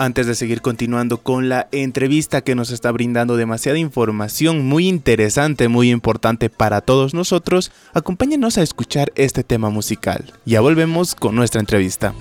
Antes 0.00 0.26
de 0.26 0.34
seguir 0.34 0.62
continuando 0.62 1.18
con 1.18 1.50
la 1.50 1.68
entrevista 1.72 2.40
que 2.40 2.54
nos 2.54 2.70
está 2.70 2.90
brindando 2.90 3.36
demasiada 3.36 3.76
información 3.76 4.64
muy 4.64 4.88
interesante, 4.88 5.68
muy 5.68 5.90
importante 5.90 6.48
para 6.48 6.80
todos 6.80 7.12
nosotros, 7.12 7.70
acompáñenos 7.92 8.56
a 8.56 8.62
escuchar 8.62 9.12
este 9.14 9.44
tema 9.44 9.68
musical. 9.68 10.32
Ya 10.46 10.62
volvemos 10.62 11.14
con 11.14 11.34
nuestra 11.34 11.60
entrevista. 11.60 12.14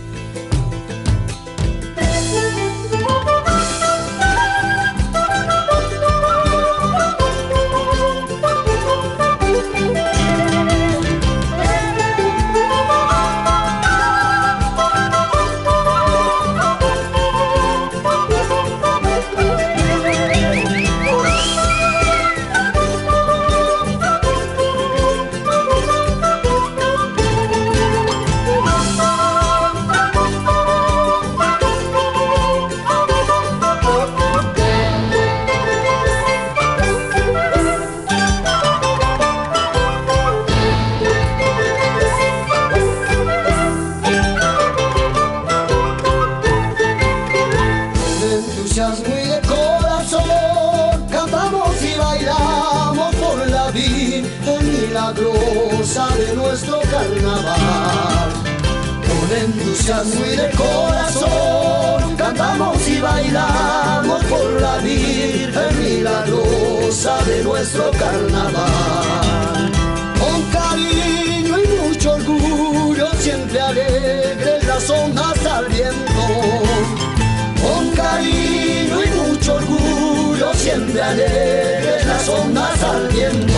in 83.20 83.49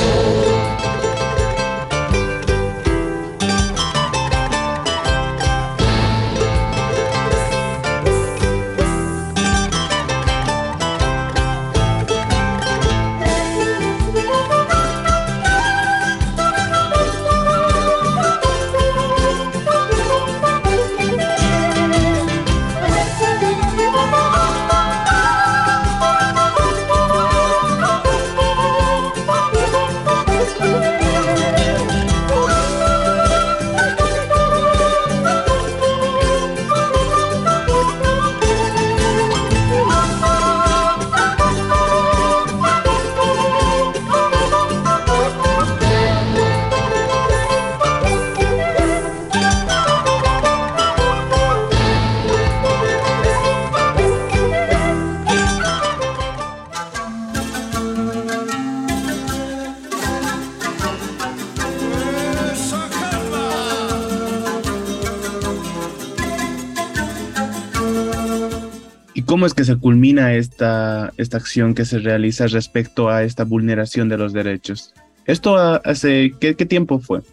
¿Cómo 69.41 69.47
es 69.47 69.55
que 69.55 69.65
se 69.65 69.75
culmina 69.75 70.35
esta, 70.35 71.13
esta 71.17 71.37
acción 71.37 71.73
que 71.73 71.83
se 71.83 71.97
realiza 71.97 72.45
respecto 72.45 73.09
a 73.09 73.23
esta 73.23 73.43
vulneración 73.43 74.07
de 74.07 74.15
los 74.15 74.33
derechos? 74.33 74.93
¿Esto 75.25 75.55
hace 75.57 76.35
qué, 76.39 76.53
tiempo 76.53 76.99
fue? 76.99 77.23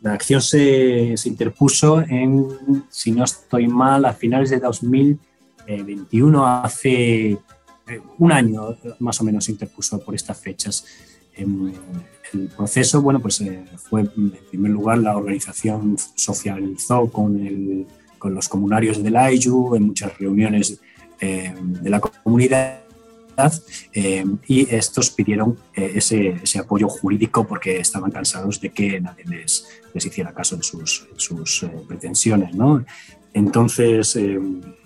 La 0.00 0.14
acción 0.14 0.42
se, 0.42 1.16
se, 1.16 1.28
interpuso 1.28 2.00
en, 2.00 2.48
si 2.90 3.12
no 3.12 3.22
estoy 3.22 3.68
mal, 3.68 4.04
a 4.06 4.12
finales 4.12 4.50
de 4.50 4.58
2021, 4.58 6.46
hace 6.48 7.30
eh, 7.30 7.38
un 8.18 8.32
año 8.32 8.76
más 8.98 9.20
o 9.20 9.24
menos 9.24 9.44
se 9.44 9.52
interpuso 9.52 10.00
por 10.00 10.16
estas 10.16 10.40
fechas. 10.40 10.84
Em, 11.36 11.72
el 12.32 12.48
proceso, 12.48 13.00
bueno, 13.02 13.20
pues 13.20 13.40
eh, 13.40 13.62
fue 13.76 14.00
en 14.00 14.32
primer 14.50 14.72
lugar 14.72 14.98
la 14.98 15.16
organización 15.16 15.96
socializó 16.16 17.06
con, 17.06 17.38
el, 17.38 17.86
con 18.18 18.34
los 18.34 18.48
comunarios 18.48 19.00
del 19.00 19.14
AIJU 19.14 19.76
en 19.76 19.84
muchas 19.84 20.18
reuniones 20.18 20.80
eh, 21.22 21.54
de 21.56 21.90
la 21.90 22.00
comunidad 22.00 22.78
y 24.46 24.74
estos 24.74 25.10
pidieron 25.10 25.56
ese, 25.74 26.36
ese, 26.42 26.58
apoyo 26.58 26.86
jurídico 26.86 27.46
porque 27.46 27.78
estaban 27.78 28.10
cansados 28.10 28.60
de 28.60 28.68
que 28.68 29.00
nadie 29.00 29.24
les, 29.24 29.66
les 29.94 30.04
hiciera 30.04 30.34
caso 30.34 30.56
de 30.56 30.62
sus, 30.62 31.08
sus 31.16 31.66
pretensiones. 31.88 32.54
¿no? 32.54 32.84
Entonces 33.32 34.18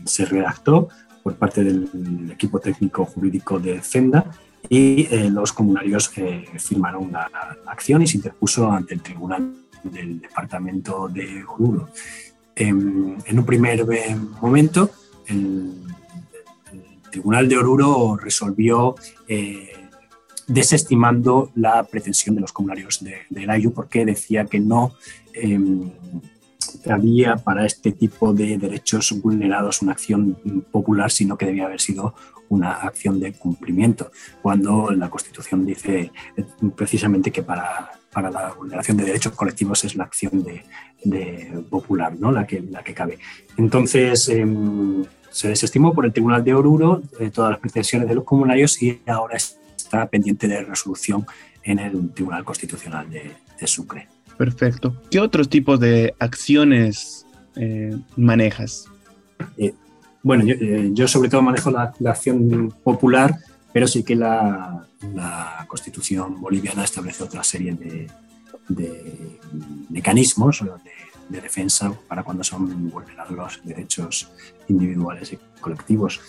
se 0.04 0.24
redactó 0.26 0.88
por 1.24 1.34
parte 1.34 1.64
del 1.64 2.30
equipo 2.30 2.60
técnico 2.60 3.04
jurídico 3.04 3.58
de 3.58 3.80
Zenda 3.80 4.30
y 4.68 5.06
eh, 5.10 5.30
los 5.30 5.52
comunarios 5.52 6.10
eh, 6.16 6.44
firmaron 6.58 7.04
una 7.04 7.28
acción 7.66 8.02
y 8.02 8.06
se 8.06 8.18
interpuso 8.18 8.70
ante 8.70 8.94
el 8.94 9.02
tribunal 9.02 9.54
del 9.82 10.20
departamento 10.20 11.08
de 11.08 11.44
Oruro. 11.44 11.88
En, 12.54 13.16
un 13.38 13.44
primer 13.44 13.80
eh, 13.92 14.16
momento, 14.40 14.90
el, 15.26 15.74
tribunal 17.16 17.49
de 17.49 17.56
Oruro 17.56 18.16
resolvió 18.16 18.94
desestimando 20.46 21.50
la 21.54 21.82
pretensión 21.85 22.35
de 22.35 22.42
los 22.42 22.52
comunarios 22.52 23.02
de, 23.02 23.20
de 23.30 23.73
porque 23.75 24.04
decía 24.04 24.44
que 24.44 24.61
no 24.61 24.92
em, 25.32 25.90
había 26.88 27.37
para 27.37 27.64
este 27.64 27.92
tipo 27.92 28.35
de 28.35 28.58
derechos 28.58 29.14
vulnerados 29.23 29.80
una 29.80 29.92
acción 29.92 30.37
popular, 30.70 31.11
sino 31.11 31.38
que 31.38 31.46
debía 31.46 31.64
haber 31.64 31.80
sido 31.80 32.14
una 32.49 32.73
acción 32.75 33.18
de 33.18 33.32
cumplimiento, 33.32 34.12
cuando 34.42 34.90
la 34.92 35.11
Constitución 35.11 35.66
dice 35.66 36.12
eh, 36.37 36.44
precisamente 36.76 37.32
que 37.32 37.42
para, 37.42 37.90
para 38.12 38.30
la 38.30 38.52
vulneración 38.52 38.99
de 38.99 39.04
derechos 39.04 39.32
colectivos 39.32 39.85
es 39.85 39.96
la 39.96 40.04
acción 40.04 40.44
de, 40.44 41.64
popular 41.70 42.14
¿no? 42.18 42.30
la, 42.30 42.46
que, 42.46 42.61
la 42.61 42.85
que 42.85 42.94
cabe. 42.94 43.18
Entonces, 43.56 44.28
em, 44.28 45.04
se 45.36 45.48
desestimó 45.48 45.92
por 45.92 46.06
el 46.06 46.12
Tribunal 46.12 46.42
de 46.42 46.54
Oruro 46.54 47.02
eh, 47.20 47.30
todas 47.30 47.50
las 47.50 47.60
pretensiones 47.60 48.08
de 48.08 48.14
los 48.14 48.24
comunarios 48.24 48.82
y 48.82 49.00
ahora 49.06 49.36
está 49.36 50.06
pendiente 50.06 50.48
de 50.48 50.62
resolución 50.62 51.26
en 51.62 51.78
el 51.78 52.10
Tribunal 52.10 52.44
Constitucional 52.44 53.08
de 53.10 53.66
Sucre. 53.66 54.08
Perfecto. 54.36 54.94
¿Qué 55.10 55.20
otros 55.20 55.48
tipos 55.48 55.80
de 55.80 56.14
acciones 56.18 57.26
eh, 57.56 57.96
manejas? 58.16 58.86
Eh, 59.56 59.74
bueno, 60.22 60.44
eh, 60.46 60.90
yo, 60.92 61.08
sobre 61.08 61.28
todo 61.28 61.42
manejo 61.42 61.70
la, 61.70 61.94
acción 62.06 62.72
popular, 62.82 63.34
pero 63.72 63.86
sí 63.86 64.02
que 64.02 64.14
la, 64.14 64.82
Constitución 65.68 66.40
boliviana 66.40 66.84
establece 66.84 67.24
otra 67.24 67.42
serie 67.42 67.74
de, 67.74 68.08
mecanismos 69.90 70.60
de, 70.60 70.70
defensa 71.28 71.92
para 72.09 72.23
cuando 72.23 72.45
son 72.45 72.90
vulnerados 72.90 73.33
los 73.33 73.61
derechos 73.64 74.30
individuales 74.68 75.33
y 75.33 75.38
colectivos. 75.61 76.21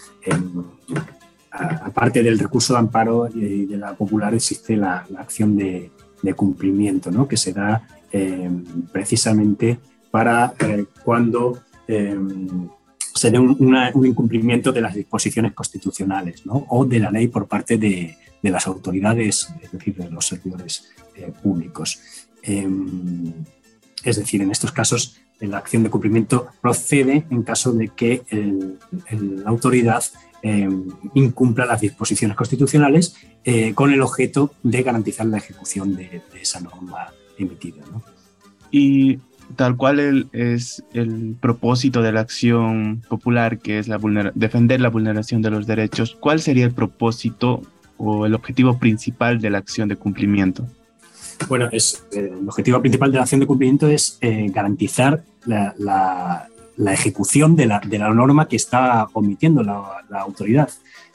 aparte 1.52 2.22
del 2.22 2.40
recurso 2.40 2.74
de 2.74 2.80
amparo 2.80 3.30
y 3.34 3.66
de 3.66 3.78
la 3.78 3.94
popular 3.96 4.34
existe 4.34 4.76
la, 4.76 5.06
acción 5.18 5.56
de, 5.58 5.92
cumplimiento, 6.36 7.10
¿no? 7.10 7.28
que 7.28 7.38
se 7.38 7.54
da 7.54 7.88
eh, 8.12 8.50
precisamente 8.92 9.80
para 10.12 10.54
eh, 10.60 10.86
cuando 11.04 11.60
eh, 11.88 12.18
se 13.14 13.32
dé 13.32 13.40
un, 13.40 14.06
incumplimiento 14.06 14.72
de 14.72 14.82
las 14.82 14.94
disposiciones 14.94 15.54
constitucionales 15.54 16.44
o 16.48 16.86
de 16.86 17.00
la 17.00 17.12
ley 17.12 17.28
por 17.28 17.48
parte 17.48 17.78
de, 17.78 18.18
las 18.44 18.66
autoridades, 18.68 19.50
es 19.62 19.72
decir, 19.72 19.96
de 19.96 20.10
los 20.10 20.26
servidores 20.26 20.90
públicos. 21.44 22.00
Es 24.04 24.18
decir, 24.18 24.42
en 24.42 24.52
estos 24.52 24.72
casos 24.72 25.20
la 25.40 25.58
acción 25.58 25.84
de 25.84 25.90
cumplimiento 25.90 26.48
procede 26.62 27.26
en 27.30 27.44
caso 27.44 27.72
de 27.72 27.90
que 27.90 28.24
la 29.12 29.50
autoridad 29.50 30.04
incumpla 31.14 31.66
las 31.66 31.82
disposiciones 31.82 32.38
constitucionales 32.38 33.16
con 33.76 33.92
el 33.92 34.02
objeto 34.02 34.54
de 34.64 34.84
garantizar 34.84 35.26
la 35.26 35.38
ejecución 35.38 35.96
de, 35.96 36.22
esa 36.42 36.60
norma 36.60 37.08
emitida. 37.38 37.84
Y 38.72 39.20
tal 39.56 39.78
cual 39.78 40.28
es 40.34 40.84
el 40.94 41.36
propósito 41.40 42.02
de 42.02 42.12
la 42.12 42.22
acción 42.22 43.04
popular, 43.08 43.60
que 43.60 43.80
es 43.80 43.88
la 43.88 44.00
defender 44.36 44.82
la 44.82 44.90
vulneración 44.90 45.42
de 45.42 45.52
los 45.52 45.68
derechos, 45.68 46.18
¿cuál 46.20 46.42
sería 46.42 46.66
el 46.66 46.74
propósito 46.74 47.62
o 47.98 48.26
el 48.26 48.34
objetivo 48.34 48.78
principal 48.78 49.40
de 49.40 49.50
la 49.50 49.58
acción 49.60 49.88
de 49.88 49.96
cumplimiento? 49.96 50.68
Bueno, 51.48 51.70
es, 51.72 52.04
eh, 52.12 52.32
el 52.40 52.48
objetivo 52.48 52.82
principal 52.82 53.12
de 53.12 53.18
la 53.18 53.24
acción 53.24 53.40
de 53.40 53.48
cumplimiento 53.48 53.88
es 53.88 54.18
eh, 54.22 54.48
garantizar 54.50 55.24
la, 55.46 56.48
ejecución 56.92 57.56
de 57.56 57.68
la, 57.68 57.80
de 57.80 58.00
la, 58.00 58.14
norma 58.14 58.48
que 58.48 58.56
está 58.56 59.08
omitiendo 59.14 59.64
la, 59.64 60.04
autoridad. 60.20 60.70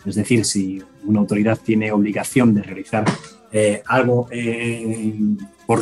Es 0.06 0.14
decir, 0.14 0.44
si 0.44 0.82
una 1.04 1.20
autoridad 1.20 1.58
tiene 1.58 1.92
obligación 1.92 2.54
de 2.54 2.62
realizar 2.62 3.04
eh, 3.52 3.82
algo 3.86 4.28
por, 5.66 5.80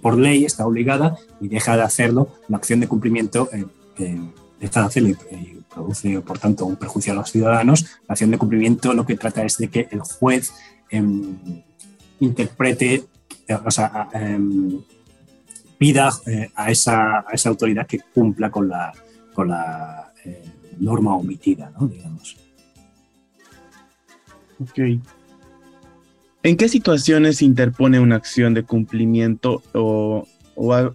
por, 0.00 0.18
ley, 0.18 0.44
está 0.44 0.66
obligada 0.66 1.16
y 1.40 1.48
deja 1.48 1.76
de 1.76 1.82
hacerlo, 1.82 2.28
la 2.48 2.58
acción 2.58 2.80
de 2.80 2.88
cumplimiento 2.88 3.50
deja 4.60 4.80
de 4.80 4.86
hacerlo 4.86 5.08
y, 5.08 5.60
produce, 5.72 6.20
por 6.20 6.38
tanto, 6.38 6.66
un 6.66 6.76
perjuicio 6.76 7.12
a 7.12 7.16
los 7.16 7.30
ciudadanos. 7.30 7.84
La 8.08 8.12
acción 8.12 8.30
de 8.30 8.38
cumplimiento 8.38 8.92
lo 8.92 9.06
que 9.06 9.16
trata 9.16 9.44
es 9.44 9.56
de 9.56 9.68
que 9.68 9.88
el 9.90 10.00
juez 10.00 10.52
em, 10.90 11.36
interprete, 12.18 13.04
o 13.54 13.70
sea, 13.70 14.08
em, 14.12 14.80
pida 15.78 16.10
a, 16.54 16.70
esa, 16.70 17.20
a, 17.20 17.32
esa, 17.32 17.48
autoridad 17.48 17.86
que 17.86 18.00
cumpla 18.14 18.50
con 18.50 18.68
la, 18.68 18.92
con 19.32 19.48
la 19.48 20.12
norma 20.78 21.14
omitida, 21.14 21.72
¿no? 21.78 21.86
digamos. 21.86 22.36
Ok. 24.60 24.78
¿En 26.42 26.56
qué 26.56 26.68
situaciones 26.68 27.42
interpone 27.42 28.00
una 28.00 28.16
acción 28.16 28.54
de 28.54 28.62
cumplimiento 28.62 29.62
o, 29.74 30.26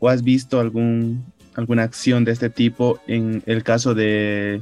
has 0.07 0.23
visto 0.23 0.59
algún, 0.59 1.23
alguna 1.55 1.83
acción 1.83 2.25
de 2.25 2.31
este 2.31 2.49
tipo 2.49 2.99
en 3.07 3.43
el 3.45 3.63
caso 3.63 3.93
de, 3.93 4.61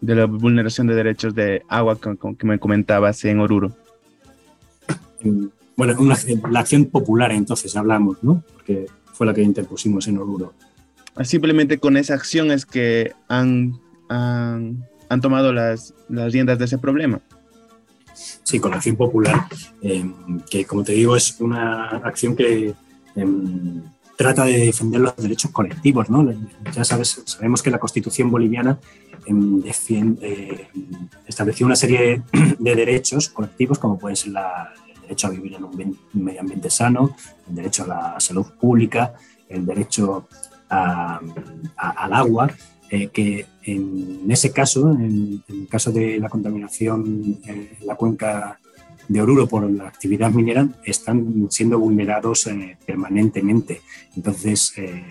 la 0.00 0.26
vulneración 0.26 0.86
de 0.86 0.94
derechos 0.94 1.34
de 1.34 1.62
agua 1.68 1.98
que, 2.00 2.16
que 2.38 2.46
me 2.46 2.58
comentabas 2.58 3.24
en 3.24 3.40
Oruro? 3.40 3.76
Bueno, 5.76 5.94
la 6.50 6.60
acción 6.60 6.86
popular 6.86 7.32
entonces 7.32 7.74
hablamos, 7.76 8.22
¿no? 8.22 8.42
Porque 8.52 8.86
fue 9.12 9.26
la 9.26 9.34
que 9.34 9.42
interpusimos 9.42 10.06
en 10.08 10.18
Oruro. 10.18 10.54
Simplemente 11.22 11.78
con 11.78 11.96
esa 11.96 12.14
acción 12.14 12.50
es 12.50 12.64
que 12.64 13.12
han, 13.28 13.78
han, 14.08 15.20
tomado 15.20 15.52
las, 15.52 15.94
las 16.08 16.32
riendas 16.32 16.58
de 16.58 16.64
ese 16.64 16.78
problema. 16.78 17.20
Sí, 18.14 18.58
con 18.58 18.70
la 18.70 18.78
acción 18.78 18.96
popular, 18.96 19.46
em, 19.82 20.40
que 20.50 20.64
como 20.64 20.84
te 20.84 20.92
digo 20.92 21.16
es 21.16 21.40
una 21.40 21.88
acción 21.98 22.34
que 22.36 22.74
em, 23.14 23.82
trata 24.16 24.44
de 24.44 24.66
defender 24.66 25.00
los 25.00 25.16
derechos 25.16 25.50
colectivos. 25.50 26.08
¿no? 26.08 26.32
Ya 26.74 26.84
sabes, 26.84 27.22
sabemos 27.24 27.62
que 27.62 27.70
la 27.70 27.78
Constitución 27.78 28.30
boliviana 28.30 28.78
em, 29.26 29.60
defiende, 29.60 30.68
estableció 31.26 31.66
una 31.66 31.76
serie 31.76 32.22
de 32.58 32.76
derechos 32.76 33.28
colectivos, 33.28 33.78
como 33.78 33.98
pueden 33.98 34.16
ser 34.16 34.30
el 34.30 34.36
derecho 35.12 35.26
a 35.26 35.30
vivir 35.30 35.54
en 35.54 35.64
un 35.64 35.98
medio 36.14 36.40
ambiente 36.40 36.70
sano, 36.70 37.14
el 37.48 37.54
derecho 37.54 37.84
a 37.84 37.86
la 37.86 38.20
salud 38.20 38.46
pública, 38.58 39.14
el 39.48 39.66
derecho 39.66 40.28
al 40.68 42.12
agua, 42.12 42.50
eh, 42.88 43.08
que 43.08 43.46
en 43.64 44.30
ese 44.30 44.52
caso, 44.52 44.90
en, 44.90 45.42
el 45.48 45.68
caso 45.68 45.92
de 45.92 46.18
la 46.18 46.28
contaminación 46.28 47.38
en 47.44 47.70
la 47.86 47.94
cuenca 47.94 48.58
de 49.08 49.20
Oruro 49.20 49.46
por 49.46 49.70
la 49.70 49.88
actividad 49.88 50.30
minera, 50.30 50.66
están 50.84 51.48
siendo 51.50 51.78
vulnerados 51.78 52.46
eh, 52.46 52.78
permanentemente. 52.86 53.82
Entonces, 54.16 54.72
eh, 54.76 55.04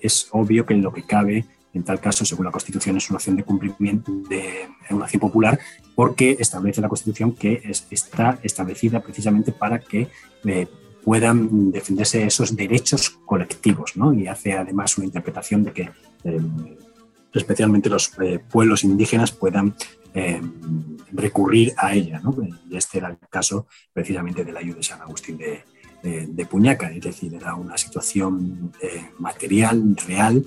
es 0.00 0.28
obvio 0.32 0.64
que 0.64 0.74
lo 0.74 0.92
que 0.92 1.04
cabe, 1.04 1.44
en 1.74 1.84
tal 1.84 2.00
caso, 2.00 2.24
según 2.24 2.46
la 2.46 2.52
Constitución, 2.52 2.96
es 2.96 3.08
una 3.10 3.16
acción 3.16 3.36
de 3.36 3.44
cumplimiento 3.44 4.12
de 4.28 4.68
una 4.90 5.04
acción 5.04 5.20
popular, 5.20 5.58
porque 5.94 6.36
establece 6.38 6.80
la 6.80 6.88
Constitución 6.88 7.32
que 7.32 7.62
está 7.90 8.38
establecida 8.42 9.00
precisamente 9.00 9.52
para 9.52 9.78
que 9.80 10.08
puedan 11.04 11.72
defenderse 11.72 12.24
esos 12.24 12.54
derechos 12.54 13.10
colectivos, 13.26 13.96
¿no? 13.96 14.12
Y 14.12 14.26
hace 14.26 14.52
además 14.52 14.96
una 14.98 15.06
interpretación 15.06 15.64
de 15.64 15.72
que 15.72 15.90
eh, 16.24 16.40
especialmente 17.32 17.88
los 17.88 18.12
eh, 18.20 18.38
pueblos 18.38 18.84
indígenas 18.84 19.32
puedan 19.32 19.74
eh, 20.14 20.40
recurrir 21.10 21.72
a 21.76 21.94
ella, 21.94 22.20
¿no? 22.20 22.36
Y 22.68 22.76
este 22.76 22.98
era 22.98 23.08
el 23.08 23.18
caso 23.30 23.66
precisamente 23.92 24.44
de 24.44 24.52
la 24.52 24.60
ayuda 24.60 24.76
de 24.76 24.82
San 24.82 25.00
Agustín 25.00 25.38
de, 25.38 25.64
Puñaca, 26.50 26.90
es 26.90 27.00
decir, 27.00 27.34
era 27.34 27.54
una 27.54 27.76
situación 27.78 28.72
material, 29.18 29.96
real, 30.06 30.44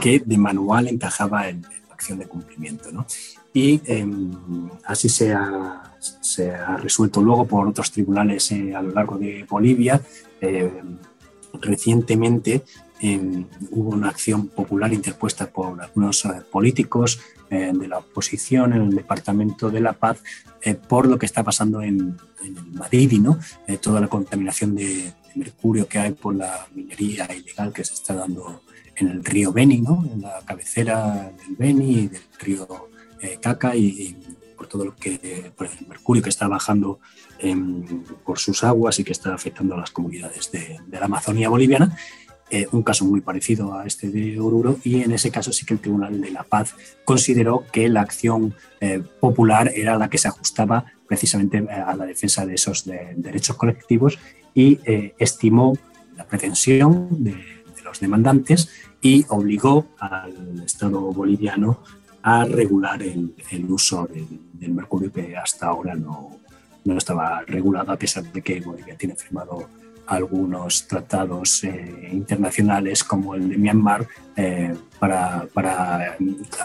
que 0.00 0.22
de 0.24 0.38
manual 0.38 0.88
encajaba 0.88 1.48
en, 1.48 1.62
la 1.62 1.94
acción 1.94 2.18
de 2.18 2.26
cumplimiento, 2.26 2.92
¿no? 2.92 3.06
Y 3.54 3.80
así 4.84 5.08
se 5.08 5.32
ha 5.32 5.92
se 6.20 6.50
ha 6.50 6.76
resuelto 6.76 7.20
luego 7.20 7.46
por 7.46 7.68
otros 7.68 7.90
tribunales 7.90 8.50
eh, 8.52 8.74
a 8.74 8.82
lo 8.82 8.90
largo 8.90 9.18
de 9.18 9.46
Bolivia. 9.48 10.00
Eh, 10.40 10.70
recientemente 11.60 12.62
hubo 13.72 13.90
una 13.90 14.08
acción 14.08 14.46
popular 14.46 14.92
interpuesta 14.92 15.50
por 15.50 15.80
algunos 15.82 16.22
políticos 16.52 17.18
de 17.52 17.88
la 17.88 17.98
oposición 17.98 18.72
en 18.72 18.82
el 18.82 18.94
Departamento 18.94 19.70
de 19.70 19.80
la 19.80 19.92
Paz 19.92 20.22
por 20.88 21.06
lo 21.06 21.18
que 21.18 21.26
está 21.26 21.42
pasando 21.42 21.82
en, 21.82 22.16
en 22.42 22.74
Madrid, 22.74 23.12
¿no? 23.20 23.38
toda 23.80 24.00
la 24.00 24.08
contaminación 24.08 24.74
de, 24.74 25.12
mercurio 25.34 25.88
que 25.88 25.98
hay 25.98 26.12
por 26.12 26.34
la 26.34 26.66
minería 26.74 27.28
ilegal 27.34 27.72
que 27.72 27.84
se 27.84 27.94
está 27.94 28.14
dando 28.14 28.62
en 28.96 29.08
el 29.08 29.24
río 29.24 29.52
Beni, 29.52 29.80
¿no? 29.80 30.04
en 30.12 30.22
la 30.22 30.40
cabecera 30.44 31.32
del 31.38 31.56
Beni 31.56 31.90
y 31.92 32.08
del 32.08 32.22
río 32.38 32.66
eh, 33.20 33.38
Caca 33.40 33.74
y, 33.74 34.16
por 34.56 34.66
todo 34.66 34.84
lo 34.84 34.94
que 34.94 35.50
por 35.56 35.66
el 35.66 35.86
mercurio 35.88 36.22
que 36.22 36.28
está 36.28 36.46
bajando 36.46 37.00
por 38.24 38.38
sus 38.38 38.62
aguas 38.62 39.00
y 39.00 39.04
que 39.04 39.10
está 39.10 39.34
afectando 39.34 39.74
a 39.74 39.78
las 39.78 39.90
comunidades 39.90 40.52
de, 40.52 40.78
la 40.88 41.06
Amazonía 41.06 41.48
boliviana. 41.48 41.96
Eh, 42.54 42.68
un 42.70 42.82
caso 42.82 43.06
muy 43.06 43.22
parecido 43.22 43.72
a 43.72 43.86
este 43.86 44.10
de 44.10 44.38
Oruro 44.38 44.76
y 44.84 45.00
en 45.00 45.12
ese 45.12 45.30
caso 45.30 45.54
sí 45.54 45.64
que 45.64 45.72
el 45.72 45.80
Tribunal 45.80 46.20
de 46.20 46.30
la 46.30 46.42
Paz 46.42 46.74
consideró 47.02 47.64
que 47.72 47.88
la 47.88 48.02
acción 48.02 48.54
eh, 48.78 49.02
popular 49.20 49.72
era 49.74 49.96
la 49.96 50.10
que 50.10 50.18
se 50.18 50.28
ajustaba 50.28 50.84
precisamente 51.08 51.66
a 51.70 51.96
la 51.96 52.04
defensa 52.04 52.44
de 52.44 52.56
esos 52.56 52.84
derechos 52.84 53.56
colectivos 53.56 54.18
y 54.52 54.78
eh, 54.84 55.14
estimó 55.18 55.78
la 56.14 56.26
pretensión 56.26 57.24
de, 57.24 57.34
los 57.84 58.00
demandantes 58.00 58.68
y 59.00 59.24
obligó 59.30 59.86
al 59.98 60.62
Estado 60.62 61.00
boliviano 61.00 61.78
a 62.22 62.44
regular 62.44 63.02
el, 63.02 63.34
uso 63.70 64.06
del, 64.12 64.72
mercurio 64.74 65.10
que 65.10 65.38
hasta 65.38 65.68
ahora 65.68 65.94
no, 65.94 66.38
no, 66.84 66.98
estaba 66.98 67.40
regulado, 67.46 67.92
a 67.92 67.96
pesar 67.96 68.30
de 68.30 68.42
que 68.42 68.60
Bolivia 68.60 68.94
tiene 68.94 69.16
firmado 69.16 69.70
algunos 70.06 70.86
tratados 70.86 71.64
eh, 71.64 72.10
internacionales 72.12 73.04
como 73.04 73.34
el 73.34 73.48
de 73.48 73.56
Myanmar 73.56 74.06
eh, 74.36 74.74
para, 74.98 75.46
para, 75.52 76.16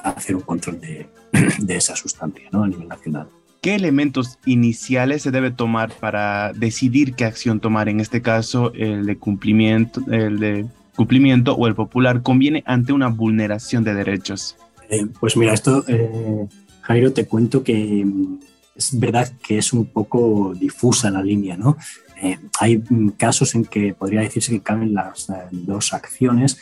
hacer 0.03 0.35
un 0.35 0.41
control 0.41 0.79
de, 0.79 1.07
de 1.59 1.75
esa 1.75 1.95
sustancia 1.95 2.49
¿no? 2.51 2.63
a 2.63 2.67
nivel 2.67 2.87
nacional. 2.87 3.27
¿Qué 3.61 3.75
elementos 3.75 4.37
iniciales 4.45 5.23
se 5.23 5.31
debe 5.31 5.51
tomar 5.51 5.91
para 5.91 6.53
decidir 6.53 7.15
qué 7.15 7.25
acción 7.25 7.59
tomar? 7.59 7.89
En 7.89 7.99
este 7.99 8.21
caso, 8.21 8.71
el 8.73 9.05
de 9.05 9.17
cumplimiento, 9.17 10.01
el 10.11 10.39
de 10.39 10.65
cumplimiento 10.95 11.53
o 11.55 11.67
el 11.67 11.75
popular 11.75 12.21
conviene 12.21 12.63
ante 12.65 12.93
una 12.93 13.07
vulneración 13.07 13.83
de 13.83 13.93
derechos. 13.93 14.55
Eh, 14.89 15.07
pues 15.19 15.35
mira, 15.35 15.53
esto, 15.53 15.83
eh, 15.87 16.47
Jairo, 16.81 17.11
te 17.13 17.25
cuento 17.25 17.63
que 17.63 18.05
mm, 18.05 18.39
es 18.75 18.99
verdad 18.99 19.31
que 19.45 19.57
es 19.57 19.73
un 19.73 19.85
poco 19.85 20.53
difusa 20.55 21.09
la 21.09 21.21
línea, 21.21 21.57
¿no? 21.57 21.77
Eh, 22.21 22.37
hay 22.59 22.77
mm, 22.77 23.09
casos 23.17 23.55
en 23.55 23.65
que 23.65 23.93
podría 23.93 24.21
decirse 24.21 24.51
que 24.51 24.61
caben 24.61 24.93
las 24.93 25.31
dos 25.51 25.93
acciones, 25.93 26.59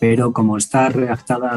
pero 0.00 0.32
como 0.32 0.56
está 0.56 0.88
redactada 0.88 1.56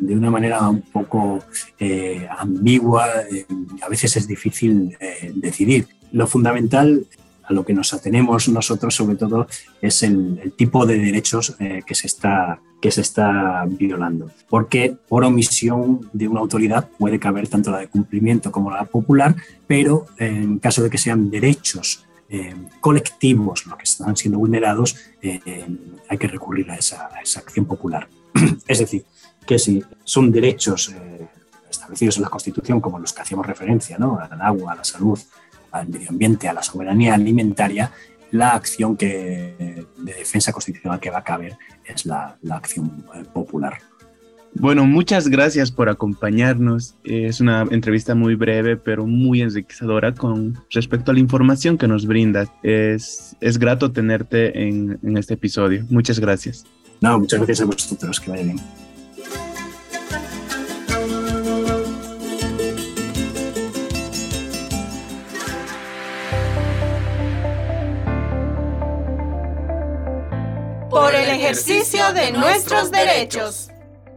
de 0.00 0.16
una 0.16 0.30
manera 0.30 0.68
un 0.68 0.82
poco 0.82 1.44
eh, 1.78 2.26
ambigua, 2.38 3.06
eh, 3.30 3.46
a 3.82 3.88
veces 3.88 4.16
es 4.16 4.26
difícil 4.26 4.96
eh, 4.98 5.32
decidir. 5.34 5.86
Lo 6.12 6.26
fundamental 6.26 7.06
a 7.44 7.52
lo 7.52 7.64
que 7.64 7.74
nos 7.74 7.92
atenemos 7.92 8.48
nosotros 8.48 8.94
sobre 8.94 9.16
todo 9.16 9.46
es 9.82 10.02
el, 10.02 10.52
tipo 10.56 10.86
de 10.86 10.98
derechos 10.98 11.56
que, 11.58 11.94
se 11.94 12.06
está, 12.06 12.60
que 12.80 12.90
se 12.92 13.00
está 13.00 13.64
violando. 13.66 14.30
Porque 14.48 14.96
por 15.08 15.24
omisión 15.24 16.08
de 16.12 16.28
una 16.28 16.40
autoridad 16.40 16.88
puede 16.98 17.18
caber 17.18 17.48
tanto 17.48 17.72
la 17.72 17.78
de 17.78 17.88
cumplimiento 17.88 18.52
como 18.52 18.70
la 18.70 18.84
popular, 18.84 19.34
pero 19.66 20.06
en 20.18 20.60
caso 20.60 20.82
de 20.82 20.90
que 20.90 20.98
sean 20.98 21.28
derechos 21.28 22.04
colectivos 22.80 23.66
los 23.66 23.76
que 23.76 23.84
están 23.84 24.16
siendo 24.16 24.38
vulnerados, 24.38 24.96
hay 25.22 26.18
que 26.18 26.28
recurrir 26.28 26.70
a 26.70 26.76
esa, 26.76 27.08
acción 27.36 27.66
popular. 27.66 28.08
es 28.68 28.78
decir, 28.78 29.04
que 29.46 29.58
si 29.58 29.82
son 30.04 30.30
derechos 30.30 30.90
eh, 30.90 31.28
establecidos 31.68 32.16
en 32.16 32.22
la 32.22 32.28
Constitución, 32.28 32.80
como 32.80 32.98
los 32.98 33.12
que 33.12 33.22
hacíamos 33.22 33.46
referencia, 33.46 33.98
¿no? 33.98 34.18
al 34.18 34.40
agua, 34.40 34.72
a 34.72 34.76
la 34.76 34.84
salud, 34.84 35.18
al 35.72 35.88
medio 35.88 36.10
ambiente, 36.10 36.48
a 36.48 36.52
la 36.52 36.62
soberanía 36.62 37.14
alimentaria, 37.14 37.92
la 38.32 38.52
acción 38.52 38.96
que, 38.96 39.86
de 39.96 40.14
defensa 40.14 40.52
constitucional 40.52 41.00
que 41.00 41.10
va 41.10 41.18
a 41.18 41.24
caber 41.24 41.56
es 41.84 42.06
la, 42.06 42.38
acción 42.50 43.04
eh, 43.14 43.24
popular. 43.24 43.78
Bueno, 44.54 44.84
muchas 44.84 45.28
gracias 45.28 45.70
por 45.70 45.88
acompañarnos. 45.88 46.94
Es 47.04 47.40
una 47.40 47.62
entrevista 47.70 48.14
muy 48.14 48.34
breve, 48.34 48.76
pero 48.76 49.06
muy 49.06 49.42
enriquecedora 49.42 50.12
con 50.12 50.58
respecto 50.70 51.10
a 51.10 51.14
la 51.14 51.20
información 51.20 51.78
que 51.78 51.88
nos 51.88 52.06
brindas. 52.06 52.50
Es, 52.62 53.36
es 53.40 53.58
grato 53.58 53.92
tenerte 53.92 54.68
en, 54.68 54.98
en 55.02 55.16
este 55.16 55.34
episodio. 55.34 55.84
Muchas 55.88 56.18
gracias. 56.18 56.64
No, 57.00 57.18
muchas 57.18 57.38
gracias 57.38 57.60
a 57.62 57.64
vosotros. 57.64 58.20
Que 58.20 58.30
vaya 58.30 58.42
bien. 58.42 58.60
ejercicio 71.50 72.12
de 72.12 72.30
nuestros 72.30 72.90
derechos. 72.92 73.70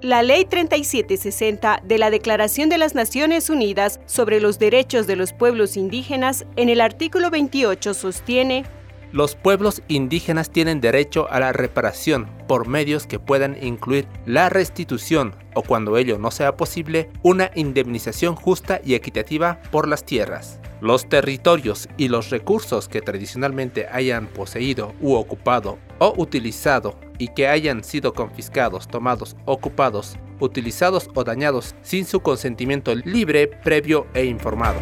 La 0.04 0.22
Ley 0.22 0.44
3760 0.44 1.82
de 1.82 1.98
la 1.98 2.10
Declaración 2.10 2.68
de 2.68 2.78
las 2.78 2.94
Naciones 2.94 3.50
Unidas 3.50 4.02
sobre 4.06 4.42
los 4.42 4.60
Derechos 4.60 5.08
de 5.08 5.16
los 5.16 5.32
Pueblos 5.32 5.78
Indígenas 5.78 6.46
en 6.58 6.68
el 6.68 6.82
artículo 6.82 7.30
28 7.32 7.94
sostiene 7.94 8.66
los 9.14 9.36
pueblos 9.36 9.82
indígenas 9.88 10.50
tienen 10.50 10.82
derecho 10.82 11.30
a 11.30 11.40
la 11.40 11.54
reparación 11.54 12.28
por 12.48 12.68
medios 12.68 13.06
que 13.06 13.20
puedan 13.20 13.56
incluir 13.64 14.08
la 14.26 14.50
restitución 14.50 15.36
o 15.54 15.62
cuando 15.62 15.98
ello 15.98 16.18
no 16.18 16.32
sea 16.32 16.58
posible, 16.58 17.12
una 17.22 17.52
indemnización 17.54 18.36
justa 18.36 18.82
y 18.84 18.96
equitativa 18.96 19.62
por 19.72 19.88
las 19.88 20.04
tierras. 20.04 20.60
Los 20.84 21.08
territorios 21.08 21.88
y 21.96 22.10
los 22.10 22.30
recursos 22.30 22.90
que 22.90 23.00
tradicionalmente 23.00 23.88
hayan 23.90 24.28
poseído 24.28 24.94
u 25.00 25.14
ocupado 25.14 25.80
o 25.98 26.14
utilizado 26.18 27.00
y 27.18 27.30
que 27.30 27.48
hayan 27.48 27.86
sido 27.86 28.14
confiscados, 28.14 28.90
tomados, 28.90 29.38
ocupados, 29.46 30.18
utilizados 30.42 31.10
o 31.16 31.24
dañados 31.24 31.74
sin 31.84 32.06
su 32.06 32.20
consentimiento 32.20 32.94
libre, 32.96 33.48
previo 33.48 34.08
e 34.14 34.26
informado. 34.26 34.82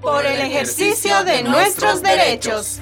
Por 0.00 0.24
el 0.24 0.40
ejercicio 0.40 1.24
de 1.24 1.42
nuestros 1.42 2.00
derechos. 2.00 2.80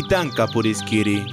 Pichitanka 0.00 0.46
Puriskiri. 0.46 1.26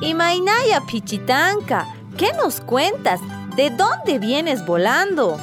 Imainaya 0.00 0.80
Pichitanka, 0.90 1.86
¿qué 2.18 2.32
nos 2.32 2.60
cuentas? 2.60 3.20
¿De 3.54 3.70
dónde 3.70 4.18
vienes 4.18 4.66
volando? 4.66 5.38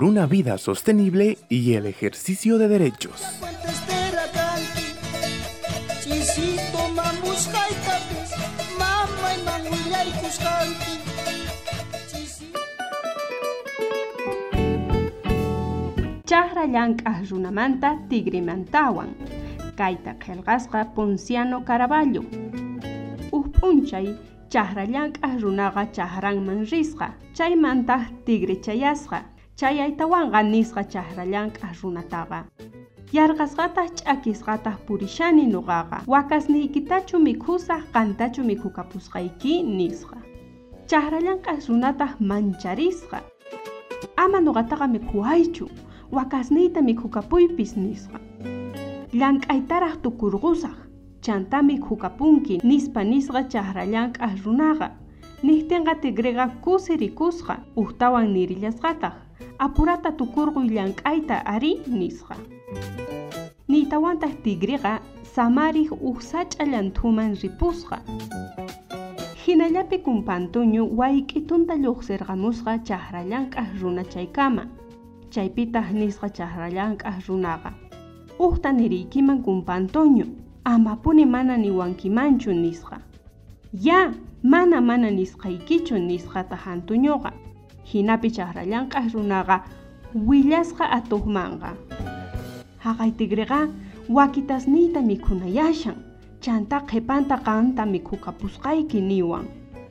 Por 0.00 0.08
una 0.08 0.24
vida 0.24 0.56
sostenible 0.56 1.36
y 1.50 1.74
el 1.74 1.84
ejercicio 1.84 2.56
de 2.56 2.68
derechos. 2.68 3.20
Chahra 16.24 16.64
llank'aq 16.64 17.28
runamanta 17.28 17.98
tigrimantawan 18.08 19.14
kayta 19.76 20.16
qillqasqa 20.18 20.94
Ponciano 20.94 21.62
Caraballo. 21.62 22.22
Uj 23.32 23.46
p'unchay 23.52 24.16
chahrallanq'aj 24.48 25.40
runaqa 25.42 25.92
chahranman 25.92 26.64
risqa 26.70 27.18
chaymantaq 27.34 28.24
tigre 28.24 28.56
chayasqa 28.62 29.39
chayaytawanqa 29.60 30.40
nisqa 30.52 30.82
chahrallanq'aj 30.92 31.76
runataqa. 31.82 32.38
Yarqasqataq 33.16 33.88
ch'akisqataq 33.98 34.76
purishani 34.86 35.44
nuqaqa. 35.54 35.98
Wakasniykitachu 36.12 37.16
mikhusaq 37.26 37.82
qantachu 37.94 38.40
mikhukapusqayki 38.50 39.52
nisqa. 39.78 40.16
Chahrallanq'aj 40.90 41.60
runataq 41.68 42.12
mancharisqa. 42.30 43.18
Ama 44.16 44.40
nuqataqa 44.40 44.86
mikhuwaychu 44.94 45.66
wakasniyta 46.16 46.80
mikhukapuypis 46.88 47.76
nisqa. 47.76 48.18
Llank'aytaraq 49.20 49.94
tukurqusaq 50.02 50.76
chantami 51.20 51.76
hukapunki 51.76 52.54
nispa 52.64 53.04
nisqa 53.04 53.40
chahrallanq'aj 53.52 54.36
runaqa. 54.44 54.88
Nihtinqa 55.44 55.94
tigreqa 56.02 56.46
kusirikusqa 56.64 57.54
uhtawan 57.76 58.32
nirillasqataq 58.34 59.29
apurata 59.60 60.10
tukurquy 60.16 60.72
llank'ayta 60.72 61.44
ari 61.44 61.72
nisqa. 61.86 62.36
Niytawantaq 63.68 64.40
tigreqa 64.42 65.00
samarij 65.34 65.92
uhsach'a 66.00 66.64
llanthuman 66.64 67.36
ripusqa. 67.42 67.98
Hinallapi 69.44 69.98
kumpantuñu 70.06 70.88
wayk'itunta 70.96 71.76
lluqsirqamusqa 71.76 72.72
chahrallanq'aj 72.88 73.68
runa 73.80 74.04
chaykama. 74.04 74.64
Chaypitaq 75.30 75.92
nisqa 75.92 76.32
chahrallanq'aj 76.32 77.28
runaqa. 77.28 77.70
Uhta 78.38 78.72
niriykiman 78.72 79.44
kumpantuñu. 79.44 80.24
Amapuni 80.64 81.24
mana 81.26 81.56
niwankimanchu 81.56 82.52
nisqa. 82.52 82.96
Ya 83.72 84.14
mana 84.42 84.80
mana 84.80 85.10
nisqaykichu 85.10 85.98
nisqata 85.98 86.56
hantuñuqa 86.56 87.49
hinapi 87.92 88.28
chahrallanq'aj 88.36 89.06
runaqa 89.14 89.56
willasqa 90.14 90.84
atuqmanqa 90.98 91.70
tigreqa 93.18 93.60
wakitasniyta 94.16 95.00
mikhunayashan 95.02 95.96
chanta 96.40 96.80
qhipanta 96.88 97.36
qanta 97.46 97.84
mikhukapusqayki 97.86 99.00
niwan. 99.00 99.44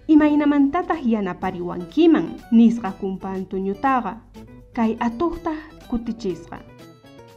Imaynamantataq 0.09 1.05
yanapariwankiman 1.05 2.25
nisqa 2.51 2.89
kumpantuñutaqa 2.99 4.13
kay 4.73 4.97
atuqtaq 5.07 5.59
kutichisqa 5.89 6.57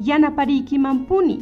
yanaparikimanpuni 0.00 1.36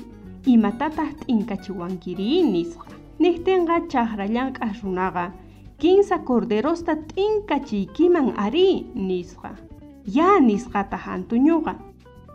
imatataq 0.47 1.11
t'inkachiwankiri 1.23 2.43
nisqa. 2.55 2.91
Nihtinqa 3.23 3.87
chahrallanq'aj 3.93 4.83
runaqa 4.83 5.25
kinsa 5.81 6.19
corderosta 6.19 6.97
t'inkachikiman 6.97 8.35
ari 8.37 8.87
nisqa. 8.95 9.51
Ya 10.05 10.41
nisqata 10.41 10.97
hantuñuqa 10.97 11.75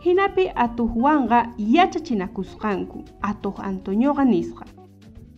hinapi 0.03 0.49
atuqwanqa 0.55 1.39
yachachinakusqanku 1.58 2.99
atuq 3.21 3.60
antoñuqa 3.69 4.25
nisqa. 4.25 4.65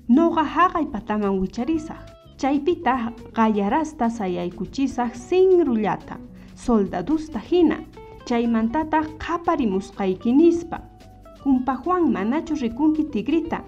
Nuqa 0.10 0.44
haqay 0.44 0.86
pataman 0.94 1.40
wicharisaq. 1.42 2.02
Chaypitaq 2.40 3.34
qallarasta 3.36 4.10
sayaykuchisaq 4.10 5.12
sinrullata 5.16 6.16
soldadusta 6.56 7.40
hina. 7.40 7.78
Chaymantataq 8.28 9.06
qaparimusqayki 9.20 10.32
nispa. 10.32 10.80
Kumpaqwan 11.44 12.12
manachu 12.12 12.56
rikunki 12.56 13.04
tigrita 13.12 13.64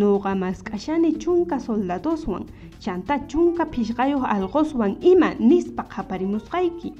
nuqa 0.00 0.32
mask'ashani 0.42 1.10
chunka 1.22 1.56
soldadoswan 1.66 2.44
chanta 2.82 3.14
chunka 3.30 3.64
phishqayuq 3.72 4.24
alqoswan 4.34 4.92
ima 5.12 5.28
nispa 5.38 5.82
qaparimusqayki 5.92 6.90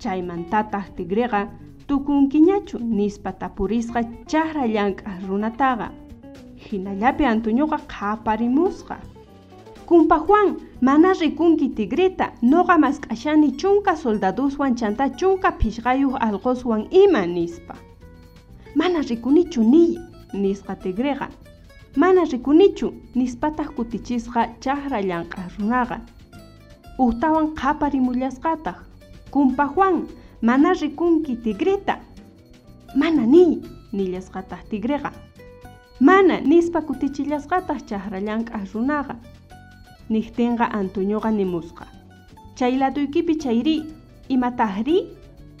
chaymantataq 0.00 0.86
tigreqa 0.96 1.40
tukunkiñachu 1.88 2.78
nispa 2.80 3.32
tapurisqa 3.32 4.00
chahra 4.30 4.64
llank'aq 4.66 5.28
runataqa. 5.28 5.88
Hinallapi 6.64 7.24
antuñuqa 7.24 7.78
qhaparimusqa. 7.92 8.96
Kumpa 9.86 10.16
Juan 10.26 10.56
mana 10.80 11.12
rikunki 11.12 11.68
tigrita 11.76 12.26
noqa 12.42 12.78
mask'ashani 12.84 13.56
chunka 13.60 13.96
soldaduswan 13.96 14.76
chanta 14.76 15.08
chunka 15.18 15.52
phishqayuq 15.60 16.14
alqoswan 16.20 16.88
ima 16.90 17.26
nispa. 17.26 17.74
Mana 18.74 19.00
rikunichu 19.08 19.62
niy 19.62 19.98
nisqa 20.32 20.74
tigreqa 20.82 21.28
mana 21.96 22.24
rikunichu 22.24 22.92
nispataq 23.14 23.68
kutichisqa 23.76 24.48
chahra 24.60 24.98
llank'aq 25.00 25.58
runaqa. 25.58 26.00
Uhtawan 26.98 27.54
qaparimullasqataq 27.54 28.78
kumpa 29.30 29.66
Juan 29.74 30.06
mana 30.42 30.72
rikunki 30.74 31.36
tigrita 31.36 31.98
mana 32.96 33.26
niy 33.26 33.62
nillasqataq 33.92 34.62
tigreqa. 34.70 35.10
Mana 36.00 36.40
nispa 36.40 36.80
kutichillasqataq 36.82 37.86
chahra 37.88 38.18
llank'aq 38.20 38.62
runaqa. 38.74 39.14
Nihtinqa 40.10 40.66
antuñuqa 40.78 41.30
nimusqa. 41.30 41.86
Chaylatuykipi 42.58 43.38
chayri 43.38 43.76
imataqri 44.28 44.96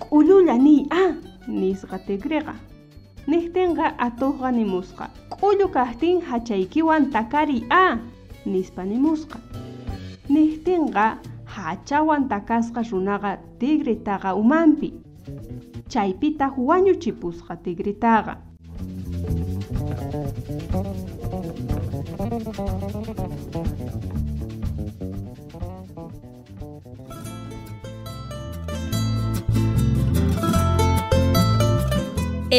k'ullulla 0.02 0.58
niy 0.58 0.86
a 0.90 1.14
nisqa 1.48 1.98
tigreqa 2.06 2.54
Nihtinqa 3.26 3.86
atuqqa 4.06 4.48
nimusqa. 4.52 5.06
k'ullu 5.32 5.66
kaqtin 5.76 6.20
hachaykiwan 6.28 7.10
takari 7.14 7.64
a 7.70 7.98
nispa 8.46 8.82
nimusqa. 8.84 9.38
Nihtinqa 10.28 11.06
hachawan 11.54 12.28
takasqa 12.28 12.80
runaqa 12.90 13.30
tigritaqa 13.60 14.34
umanpi. 14.42 14.88
Chaypita 15.88 16.46
wañuchipusqa 16.68 17.56
tigritaqa. 17.64 18.34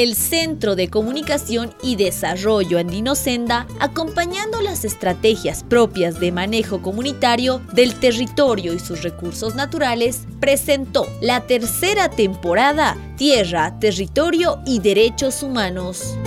El 0.01 0.13
Centro 0.15 0.75
de 0.75 0.89
Comunicación 0.89 1.73
y 1.81 1.95
Desarrollo 1.95 2.79
Andino 2.79 3.15
Senda, 3.15 3.65
acompañando 3.79 4.59
las 4.59 4.83
estrategias 4.83 5.63
propias 5.63 6.19
de 6.19 6.33
manejo 6.33 6.81
comunitario 6.81 7.61
del 7.71 7.97
territorio 7.97 8.73
y 8.73 8.79
sus 8.79 9.03
recursos 9.03 9.55
naturales, 9.55 10.27
presentó 10.41 11.07
la 11.21 11.47
tercera 11.47 12.09
temporada 12.09 12.97
Tierra, 13.15 13.79
Territorio 13.79 14.59
y 14.65 14.79
Derechos 14.79 15.41
Humanos. 15.41 16.17